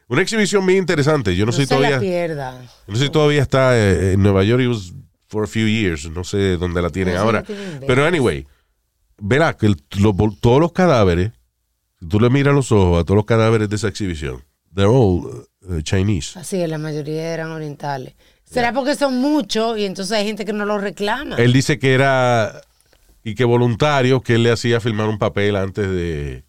[0.09, 1.35] Una exhibición bien interesante.
[1.35, 2.01] Yo no, no sé la todavía.
[2.01, 2.63] pierda.
[2.87, 4.63] No sé todavía está eh, en Nueva York.
[4.63, 4.93] It was
[5.29, 6.09] for a few years.
[6.11, 7.43] No sé dónde la tienen No sé, ahora.
[7.43, 8.47] tienen Pero anyway,
[9.19, 11.33] verá que el- lo- todos los cadáveres,
[11.99, 15.47] si tú le miras los ojos a todos los cadáveres de esa exhibición, they're all
[15.63, 16.39] uh, Chinese.
[16.39, 18.15] Así la mayoría eran orientales.
[18.53, 21.37] ¿Será porque son muchos y entonces hay gente que no los reclama?
[21.37, 22.61] Él dice que era
[23.25, 26.45] y que voluntario que él le hacía firmar un papel antes de,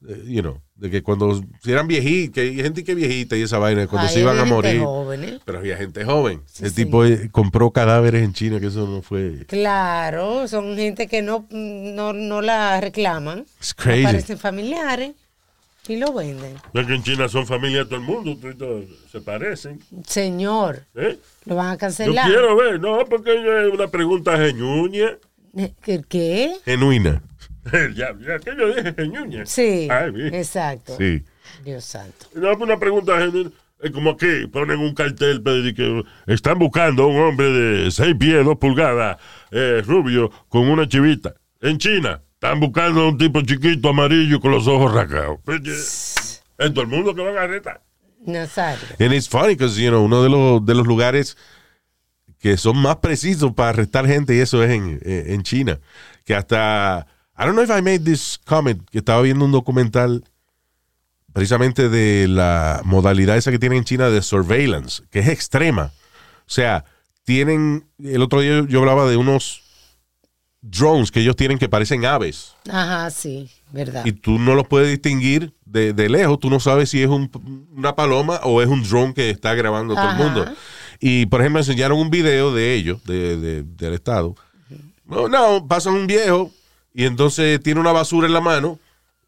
[0.00, 3.36] de, you know, de que cuando si eran viejitos, que hay gente que es viejita
[3.36, 4.80] y esa vaina, cuando Ay, se iban a morir.
[4.80, 5.40] joven, ¿eh?
[5.44, 6.42] Pero había gente joven.
[6.46, 6.76] Sí, el sí.
[6.84, 9.44] tipo eh, compró cadáveres en China, que eso no fue.
[9.46, 13.46] Claro, son gente que no, no, no la reclaman.
[13.58, 14.02] It's crazy.
[14.02, 15.12] Parecen familiares
[15.88, 16.56] y lo venden.
[16.72, 19.80] Es que en China son familia todo el mundo, todos se parecen.
[20.06, 21.18] Señor, ¿eh?
[21.44, 22.26] lo van a Yo cancelar.
[22.26, 25.18] quiero ver, no, porque es una pregunta genuña.
[25.82, 26.02] ¿Qué?
[26.08, 26.52] ¿Qué?
[26.64, 27.22] Genuina.
[27.94, 29.46] ya, ya que yo dije genuña.
[29.46, 30.96] Sí, Ay, exacto.
[30.96, 31.22] Sí.
[31.64, 32.26] Dios santo.
[32.34, 33.50] No, pues una pregunta genuina.
[33.80, 38.14] Es como aquí ponen un cartel decir que están buscando a un hombre de 6
[38.18, 39.18] pies, 2 pulgadas,
[39.50, 41.34] eh, rubio, con una chivita.
[41.60, 45.38] En China, están buscando a un tipo chiquito, amarillo, con los ojos rasgados.
[46.58, 47.82] En todo el mundo que van a retar.
[48.26, 48.84] Nazario.
[49.00, 51.38] And it's funny because, you know, uno de los, de los lugares
[52.38, 55.80] que son más precisos para arrestar gente y eso es en, en China.
[56.24, 57.06] Que hasta,
[57.38, 60.24] I don't know if I made this comment, que estaba viendo un documental
[61.32, 65.92] precisamente de la modalidad esa que tienen en China de surveillance, que es extrema.
[66.40, 66.84] O sea,
[67.24, 69.63] tienen, el otro día yo hablaba de unos
[70.66, 74.04] drones que ellos tienen que parecen aves Ajá, sí, verdad.
[74.06, 76.38] y tú no los puedes distinguir de, de lejos.
[76.40, 77.30] Tú no sabes si es un-
[77.76, 80.46] una paloma o es un drone que está grabando todo el mundo.
[81.00, 84.34] Y, por ejemplo, enseñaron un video de ellos, de, de- del Estado.
[85.04, 86.50] No, no, pasa un viejo
[86.94, 88.78] y entonces tiene una basura en la mano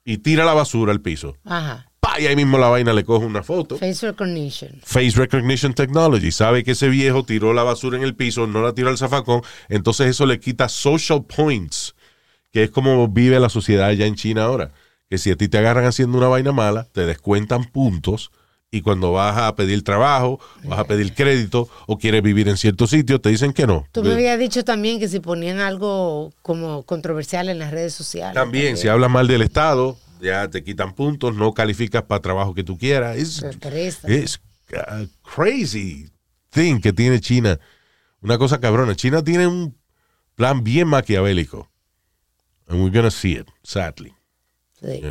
[0.05, 1.37] y tira la basura al piso.
[1.45, 1.86] Ajá.
[2.07, 3.79] Pa, Y ahí mismo la vaina le coge una foto.
[3.79, 4.81] Face recognition.
[4.85, 6.31] Face Recognition Technology.
[6.31, 9.43] Sabe que ese viejo tiró la basura en el piso, no la tiró al zafacón.
[9.69, 11.95] Entonces eso le quita social points,
[12.53, 14.73] que es como vive la sociedad allá en China ahora.
[15.09, 18.31] Que si a ti te agarran haciendo una vaina mala, te descuentan puntos.
[18.71, 22.87] Y cuando vas a pedir trabajo, vas a pedir crédito o quieres vivir en cierto
[22.87, 23.87] sitio, te dicen que no.
[23.93, 28.35] Tú me habías dicho también que si ponían algo como controversial en las redes sociales.
[28.35, 32.65] También, si hablas mal del Estado, ya te quitan puntos, no calificas para trabajo que
[32.65, 33.17] tú quieras.
[33.17, 33.43] Es,
[34.05, 34.41] es
[34.77, 36.11] a crazy
[36.51, 37.59] thing que tiene China.
[38.21, 38.95] Una cosa cabrona.
[38.97, 39.77] China tiene un
[40.35, 41.71] plan bien maquiavélico.
[42.69, 44.13] And we're gonna see it, sadly.
[44.81, 45.03] Sí.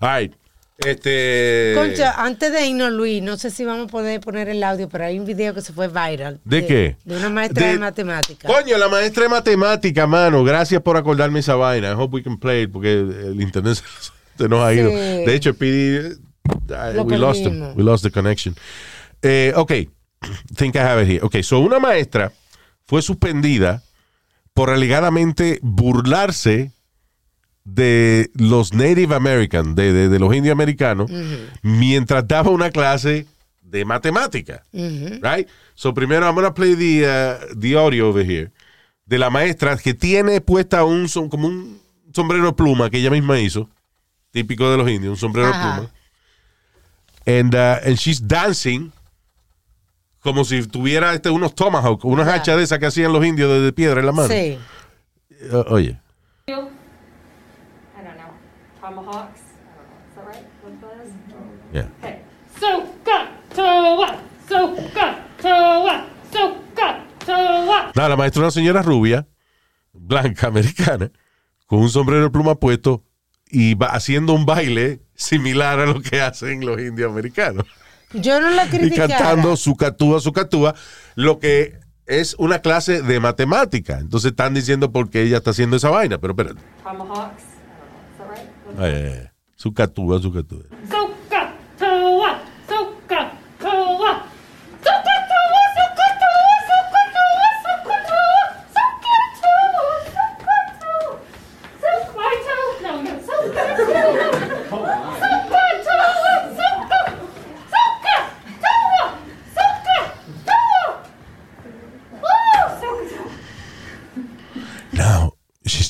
[0.00, 0.34] All right.
[0.78, 1.74] Este.
[1.76, 5.04] Concha, antes de irnos, Luis, no sé si vamos a poder poner el audio, pero
[5.04, 6.40] hay un video que se fue viral.
[6.44, 6.96] ¿De qué?
[7.04, 8.50] De una maestra de, De- matemáticas.
[8.50, 10.42] Coño, la maestra de matemática, mano.
[10.44, 11.90] Gracias por acordarme esa vaina.
[11.90, 13.84] I hope we can play it porque el internet se,
[14.38, 14.88] se nos ha ido.
[14.90, 14.94] Sí.
[14.96, 16.16] De hecho, PD,
[16.70, 17.60] uh, we lost him.
[17.76, 18.54] We lost the connection.
[19.22, 19.72] Eh, ok,
[20.56, 21.20] think I have it here.
[21.22, 22.32] Ok, so una maestra
[22.86, 23.82] fue suspendida
[24.54, 26.72] por alegadamente burlarse
[27.64, 31.10] de los Native American, de, de- de los indios americanos,
[31.62, 33.26] mientras daba una clase
[33.62, 34.62] de matemática.
[34.72, 35.48] Right?
[35.74, 38.50] So primero I'm gonna play the, uh, the audio over here
[39.06, 41.80] de la maestra que tiene puesta un como un
[42.12, 43.68] sombrero de pluma que ella misma hizo,
[44.32, 45.66] típico de los indios, un sombrero Ajá.
[45.66, 45.92] de pluma.
[47.24, 48.92] And, uh, and she's dancing
[50.22, 53.60] como si tuviera este, unos tomahawk, unas hachas de esas que hacían los indios de,
[53.60, 54.28] de piedra en la mano.
[54.28, 54.58] Sí.
[55.50, 55.98] Uh, oye.
[56.46, 56.70] I don't
[58.16, 58.32] know.
[58.80, 59.40] Tomahawks?
[59.40, 60.08] I don't know.
[60.08, 60.46] Is that right?
[60.62, 61.12] What that is?
[61.72, 61.88] Yeah.
[62.00, 62.20] Okay.
[62.58, 64.18] So, got to what?
[64.48, 65.48] So, got to
[65.82, 66.08] what?
[66.32, 67.96] So, got to what?
[67.96, 69.26] Nada, la maestra es una señora rubia,
[69.92, 71.10] blanca, americana,
[71.66, 73.02] con un sombrero de pluma puesto
[73.52, 77.66] y va haciendo un baile similar a lo que hacen los indios americanos.
[78.14, 79.08] Yo no la Y criticara.
[79.18, 80.74] cantando su catúa, su catúa,
[81.14, 83.98] lo que es una clase de matemática.
[83.98, 86.60] Entonces están diciendo por qué ella está haciendo esa vaina, pero espérate.
[86.82, 87.42] Tomahawks?
[88.18, 88.78] Right?
[88.78, 89.28] What- Ay, ay, ay.
[89.56, 90.62] Su catúa, su catúa.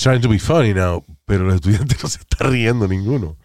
[0.03, 3.36] Trying to be funny now, pero los estudiantes no se está riendo ninguno.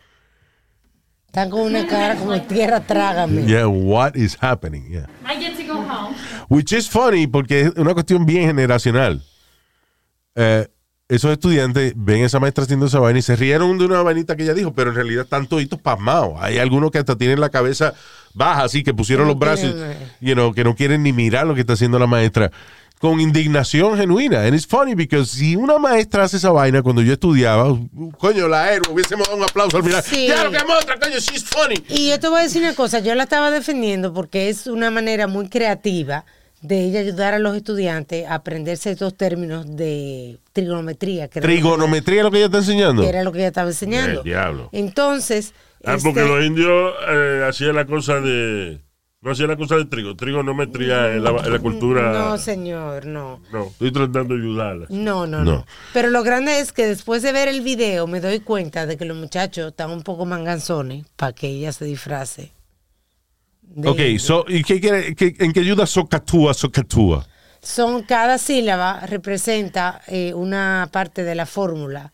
[1.28, 3.46] Están con una cara como tierra, trágame.
[3.46, 4.90] Yeah, what is happening?
[4.90, 5.08] Yeah.
[5.24, 6.16] I get to go home.
[6.50, 9.22] Which is funny porque es una cuestión bien generacional.
[10.36, 10.68] Eh,
[11.10, 14.36] esos estudiantes ven a esa maestra haciendo esa vaina y se rieron de una vainita
[14.36, 16.34] que ella dijo, pero en realidad están toditos pasmados.
[16.40, 17.94] Hay algunos que hasta tienen la cabeza
[18.34, 21.56] baja, así que pusieron los brazos, quieren, you know, que no quieren ni mirar lo
[21.56, 22.52] que está haciendo la maestra.
[23.00, 24.42] Con indignación genuina.
[24.44, 27.78] And it's funny because si una maestra hace esa vaina cuando yo estudiaba,
[28.18, 30.02] coño, la héroe, hubiésemos dado un aplauso al final.
[30.04, 30.28] Sí.
[30.28, 31.76] Ya lo que otra, coño, she's funny.
[31.90, 34.90] Y yo te voy a decir una cosa, yo la estaba defendiendo porque es una
[34.90, 36.26] manera muy creativa
[36.62, 41.28] de ella ayudar a los estudiantes a aprenderse estos términos de trigonometría.
[41.28, 43.04] Que era lo que- Trigonometría es lo que ella está enseñando.
[43.04, 44.22] que era lo que ella estaba enseñando.
[44.22, 44.70] El diablo.
[44.72, 45.54] Entonces,
[45.86, 48.82] Ah, porque este, los indios eh, hacían la cosa de.
[49.22, 50.16] No hacían la cosa de trigo.
[50.16, 52.14] Trigonometría en la, en la cultura.
[52.14, 53.42] no, señor, no.
[53.52, 54.86] No, estoy tratando de ayudarla.
[54.90, 55.52] No, no, No.
[55.54, 58.96] no, Pero lo grande es que después de ver el video me doy cuenta de
[58.96, 62.52] que los muchachos están un poco manganzones para que ella se disfrace.
[63.64, 67.28] de- Ok, so, ¿y qué quiere, qué- ¿en qué ayuda socatúa, socatúa?
[67.62, 72.14] Son cada sílaba representa eh, una parte de la fórmula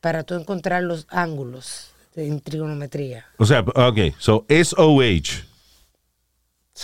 [0.00, 3.26] para tú encontrar los ángulos en trigonometría.
[3.36, 5.44] O sea, ok, so SOH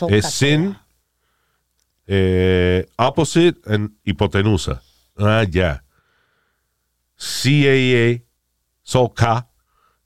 [0.09, 0.31] es 14.
[0.31, 0.77] sin,
[2.07, 4.83] eh, opposite and hipotenusa.
[5.17, 5.85] Ah, ya.
[7.17, 8.23] CAA,
[8.83, 9.49] soca,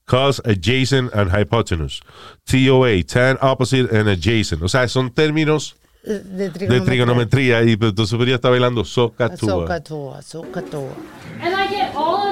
[0.05, 2.01] cos, adjacent and hypotenuse.
[2.45, 4.63] TOA, tan, opposite and adjacent.
[4.63, 9.39] O sea, son términos de de trigonometría y pues, entonces ella está bailando socatúa.
[9.39, 10.93] Socatúa, socatúa.
[11.41, 12.28] And I get all.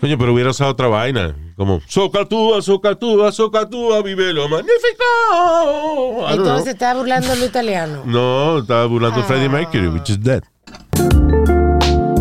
[0.00, 1.34] Coño, pero hubiera usado otra vaina.
[1.56, 5.04] Como, socatúa, socatúa, socatúa, vive lo magnífico.
[5.30, 6.30] I don't know.
[6.30, 8.02] Entonces está burlando lo italiano.
[8.04, 10.44] No, estaba burlando Freddie Mercury, which is dead.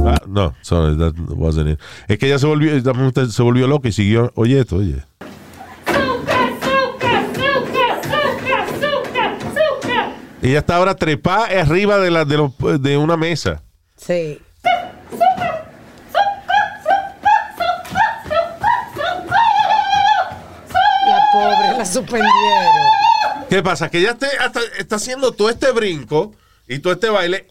[0.05, 1.79] Ah, no, sorry, that wasn't it.
[2.07, 2.71] Es que ella se volvió,
[3.29, 5.03] se volvió loca y siguió, oye esto, oye.
[10.41, 12.51] Ella está ahora trepada arriba de, la, de, los,
[12.81, 13.61] de una mesa.
[13.97, 14.39] Sí.
[21.87, 22.31] Suspendieron.
[23.49, 23.89] ¿Qué pasa?
[23.89, 26.33] Que ella hasta- está haciendo todo este brinco
[26.67, 27.47] y todo este baile.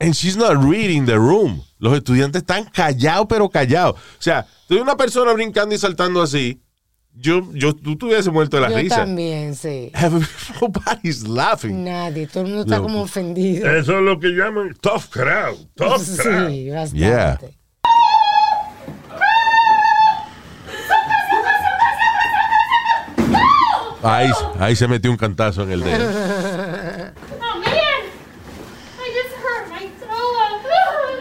[0.00, 1.62] And she's not reading the room.
[1.78, 3.94] Los estudiantes están callados, pero callados.
[3.96, 6.60] O sea, tú una persona brincando y saltando así.
[7.14, 8.96] Yo, yo, tú te hubieses muerto de la Yo risa.
[8.96, 9.92] también, sí.
[10.60, 11.84] Nobody's laughing.
[11.84, 13.70] Nadie, todo el mundo está como ofendido.
[13.76, 15.58] Eso es lo que llaman tough crowd.
[15.74, 16.48] Tough crowd.
[16.50, 16.98] Sí, bastante.
[16.98, 17.38] Yeah.
[24.02, 26.04] Ahí, ahí se metió un cantazo en el dedo.
[27.40, 28.02] Oh man!
[28.98, 30.32] I just hurt my toe.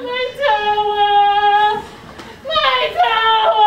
[0.03, 1.84] My toe.
[2.43, 3.61] My toe.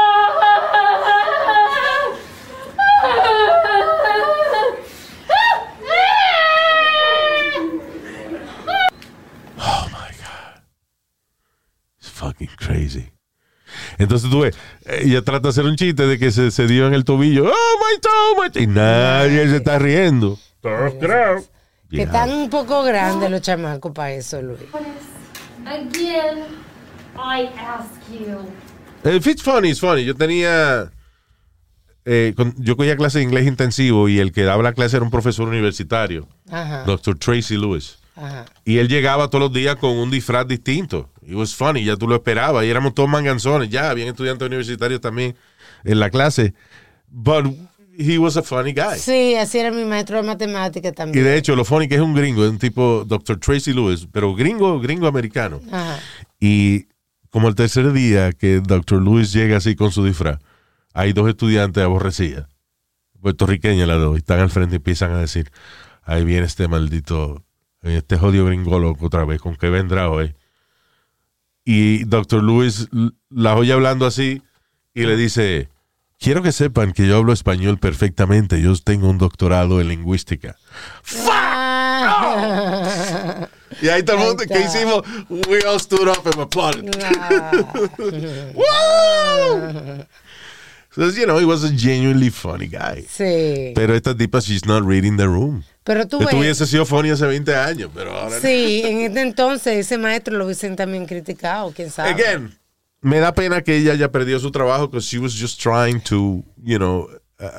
[9.60, 10.60] Oh my God.
[11.98, 13.12] It's fucking crazy.
[13.98, 16.94] Entonces tú ves, ella trata de hacer un chiste de que se, se dio en
[16.94, 17.44] el tobillo.
[17.46, 20.38] Oh my toe, my toe", Y nadie se está riendo.
[20.60, 21.44] Tough crowd.
[21.90, 24.58] Que están un poco grandes los chamacos para eso, Luis.
[25.66, 26.44] Again,
[27.16, 28.40] I ask you.
[29.08, 30.04] If it's funny, it's funny.
[30.04, 30.90] Yo tenía.
[32.06, 35.04] eh, con- yo cogía clase de inglés intensivo y el que daba la clase era
[35.04, 37.18] un profesor universitario, Ajá, Dr.
[37.18, 37.98] Tracy Lewis.
[38.16, 38.44] Ajá.
[38.64, 41.10] Y él llegaba todos los días con un disfraz distinto.
[41.26, 42.64] It was funny, ya tú lo esperabas.
[42.64, 43.70] Y éramos todos manganzones.
[43.70, 45.36] Ya, habían estudiantes universitarios también
[45.84, 46.54] en la clase.
[47.08, 47.46] But
[47.96, 48.98] he was a funny guy.
[48.98, 51.24] Sí, así era mi maestro de matemática Y también.
[51.24, 53.38] de hecho, lo funny que es un gringo, es un tipo Dr.
[53.38, 55.60] Tracy Lewis, pero gringo, gringo americano.
[55.70, 55.98] Ajá.
[56.40, 56.86] Y
[57.30, 59.02] como el tercer día que Dr.
[59.02, 60.38] Lewis llega así con su disfraz,
[60.92, 62.46] hay dos estudiantes aborrecidas,
[63.20, 65.50] puertorriqueñas las dos, y están al frente y empiezan a decir,
[66.02, 67.43] ahí viene este maldito,
[67.84, 70.34] este jodido gringo loco otra vez, ¿con qué vendrá hoy?
[71.64, 72.42] Y Dr.
[72.42, 72.88] Lewis
[73.30, 74.42] la oye hablando así
[74.92, 75.68] y le dice,
[76.18, 80.56] quiero que sepan que yo hablo español perfectamente, yo tengo un doctorado en lingüística.
[81.30, 83.48] Ah.
[83.82, 85.02] Y ahí todo el mundo, ¿qué hicimos?
[85.48, 86.94] We all stood up and applauded.
[88.54, 90.04] Woo!
[90.94, 93.04] So, you know, he was a genuinely funny guy.
[93.08, 93.72] Sí.
[93.74, 95.64] Pero esta tipa, she's not reading the room.
[95.84, 96.32] Pero tú ves.
[96.32, 100.46] hubiese sido funny hace 20 años, pero ahora Sí, en este entonces ese maestro lo
[100.46, 102.10] hubiesen también criticado, quién sabe.
[102.10, 102.58] Again,
[103.02, 106.42] me da pena que ella haya perdido su trabajo because she was just trying to,
[106.62, 107.06] you know,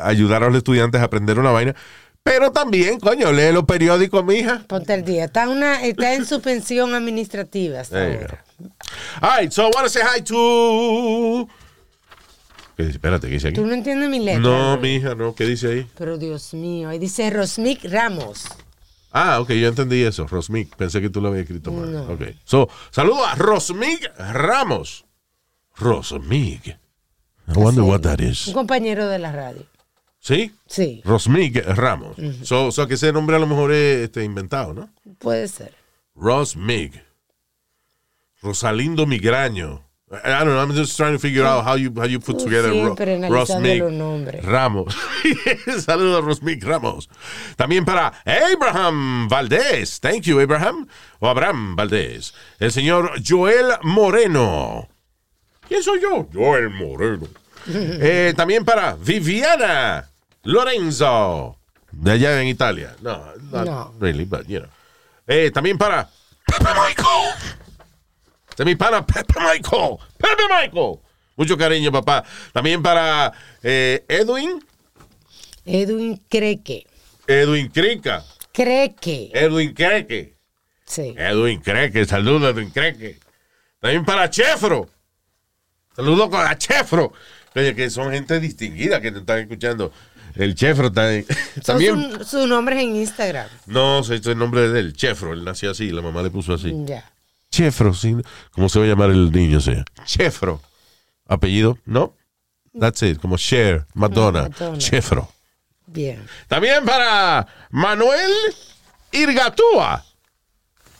[0.01, 1.75] ayudar a los estudiantes a aprender una vaina.
[2.23, 4.63] Pero también, coño, lee los periódicos, mija.
[4.67, 5.25] Ponte al día.
[5.25, 8.03] Está, una, está en su pensión administrativa hasta.
[9.21, 11.47] All right, so I want to say hi to...
[12.75, 12.97] ¿Qué dice?
[12.97, 13.55] Espérate, ¿qué dice aquí?
[13.55, 14.39] Tú no entiendes mi letra.
[14.41, 14.81] No, Luis.
[14.81, 15.33] mija, no.
[15.33, 15.87] ¿Qué dice ahí?
[15.97, 18.45] Pero Dios mío, ahí dice Rosmic Ramos.
[19.11, 20.75] Ah, ok, yo entendí eso, Rosmic.
[20.75, 21.95] Pensé que tú lo habías escrito mal.
[22.11, 22.21] Ok.
[22.43, 25.05] So, saludo a Rosmic Ramos.
[25.77, 26.67] Rosmic.
[27.47, 28.49] I wonder what that Un is.
[28.53, 29.65] compañero de la radio.
[30.19, 30.51] ¿Sí?
[30.67, 32.17] Sí, Rosmic Ramos.
[32.43, 34.89] so, so que ese nombre a lo mejor es este, inventado, ¿no?
[35.19, 35.73] puede ser.
[36.15, 37.01] Rosmig.
[38.41, 39.84] Rosalindo Migraño.
[40.11, 40.59] I don't know.
[40.61, 43.33] I'm just trying to figure out how you how you put together Ro- siempre analizando
[43.35, 44.45] Rosmig los nombres.
[44.45, 44.95] Ramos.
[45.83, 47.09] Saludos a Rosmig Ramos.
[47.57, 49.99] También para Abraham Valdés.
[49.99, 50.87] Thank you, Abraham.
[51.19, 52.35] O Abraham Valdés.
[52.59, 54.87] El señor Joel Moreno.
[55.67, 56.27] ¿Quién soy yo?
[56.33, 57.27] Joel Moreno.
[57.67, 60.07] Eh, también para Viviana
[60.43, 61.57] Lorenzo.
[61.91, 62.95] De allá en Italia.
[63.01, 63.93] No, not No.
[63.99, 64.69] really, but you know.
[65.25, 66.07] Eh, también para
[66.45, 67.33] Pepe Michael.
[68.57, 69.97] De mi pana Pepe Michael.
[70.17, 70.99] Pepe Michael.
[71.35, 72.23] Mucho cariño, papá.
[72.53, 74.63] También para eh, Edwin.
[75.65, 76.85] Edwin Creque.
[77.27, 78.23] Edwin Crica.
[78.53, 79.31] Creque.
[79.33, 80.35] Edwin Creque.
[80.85, 81.13] Sí.
[81.17, 82.05] Edwin Creque.
[82.05, 83.19] Saludos, Edwin Creque.
[83.79, 84.89] También para Chefro.
[85.95, 87.11] Saludos la Chefro.
[87.55, 89.91] Oye, que son gente distinguida que te están escuchando.
[90.35, 91.25] El Chefro también.
[91.65, 93.47] También su- sus nombres en Instagram.
[93.67, 95.31] no este es el nombre del Chefro.
[95.33, 96.73] Él nació así, la mamá le puso así.
[96.85, 97.09] Ya.
[97.55, 98.17] Chefro, sí.
[98.51, 99.61] ¿Cómo se va a llamar el niño?
[99.61, 99.85] Sea?
[100.03, 100.61] Chefro.
[101.25, 102.13] Apellido, ¿no?
[102.77, 103.17] That's it.
[103.21, 104.49] Como Cher, Madonna.
[104.49, 104.77] Madonna.
[104.77, 105.29] Chefro.
[105.87, 106.27] Bien.
[106.49, 108.31] También para Manuel
[109.13, 110.03] Irgatúa.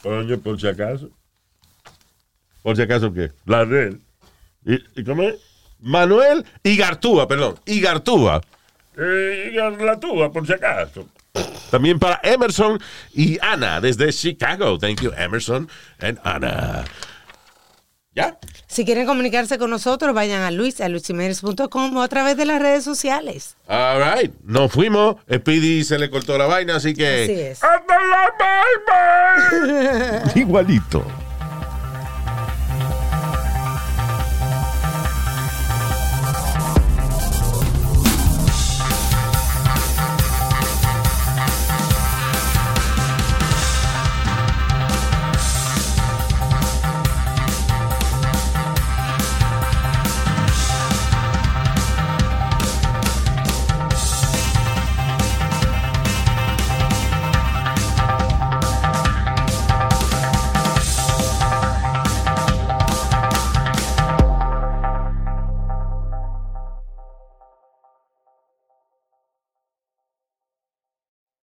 [0.01, 1.09] Coño, por si acaso.
[2.63, 3.33] ¿Por si acaso qué?
[3.45, 4.01] La de él.
[4.65, 5.35] ¿Y, y cómo es?
[5.79, 7.59] Manuel Igartúa, perdón.
[7.65, 8.41] Igartúa.
[8.97, 11.09] Eh, la tuya, por si acaso.
[11.71, 12.79] También para Emerson
[13.13, 14.77] y Ana desde Chicago.
[14.77, 16.85] Thank you, Emerson and Ana.
[18.15, 18.37] ¿Ya?
[18.67, 22.83] Si quieren comunicarse con nosotros, vayan a luis, a o a través de las redes
[22.83, 23.57] sociales.
[23.67, 24.33] All right.
[24.43, 25.17] Nos fuimos.
[25.31, 27.23] Speedy se le cortó la vaina, así que.
[27.23, 27.63] Así es.
[27.63, 28.33] ¡Hasta la
[29.51, 30.31] bye bye!
[30.41, 31.05] Igualito.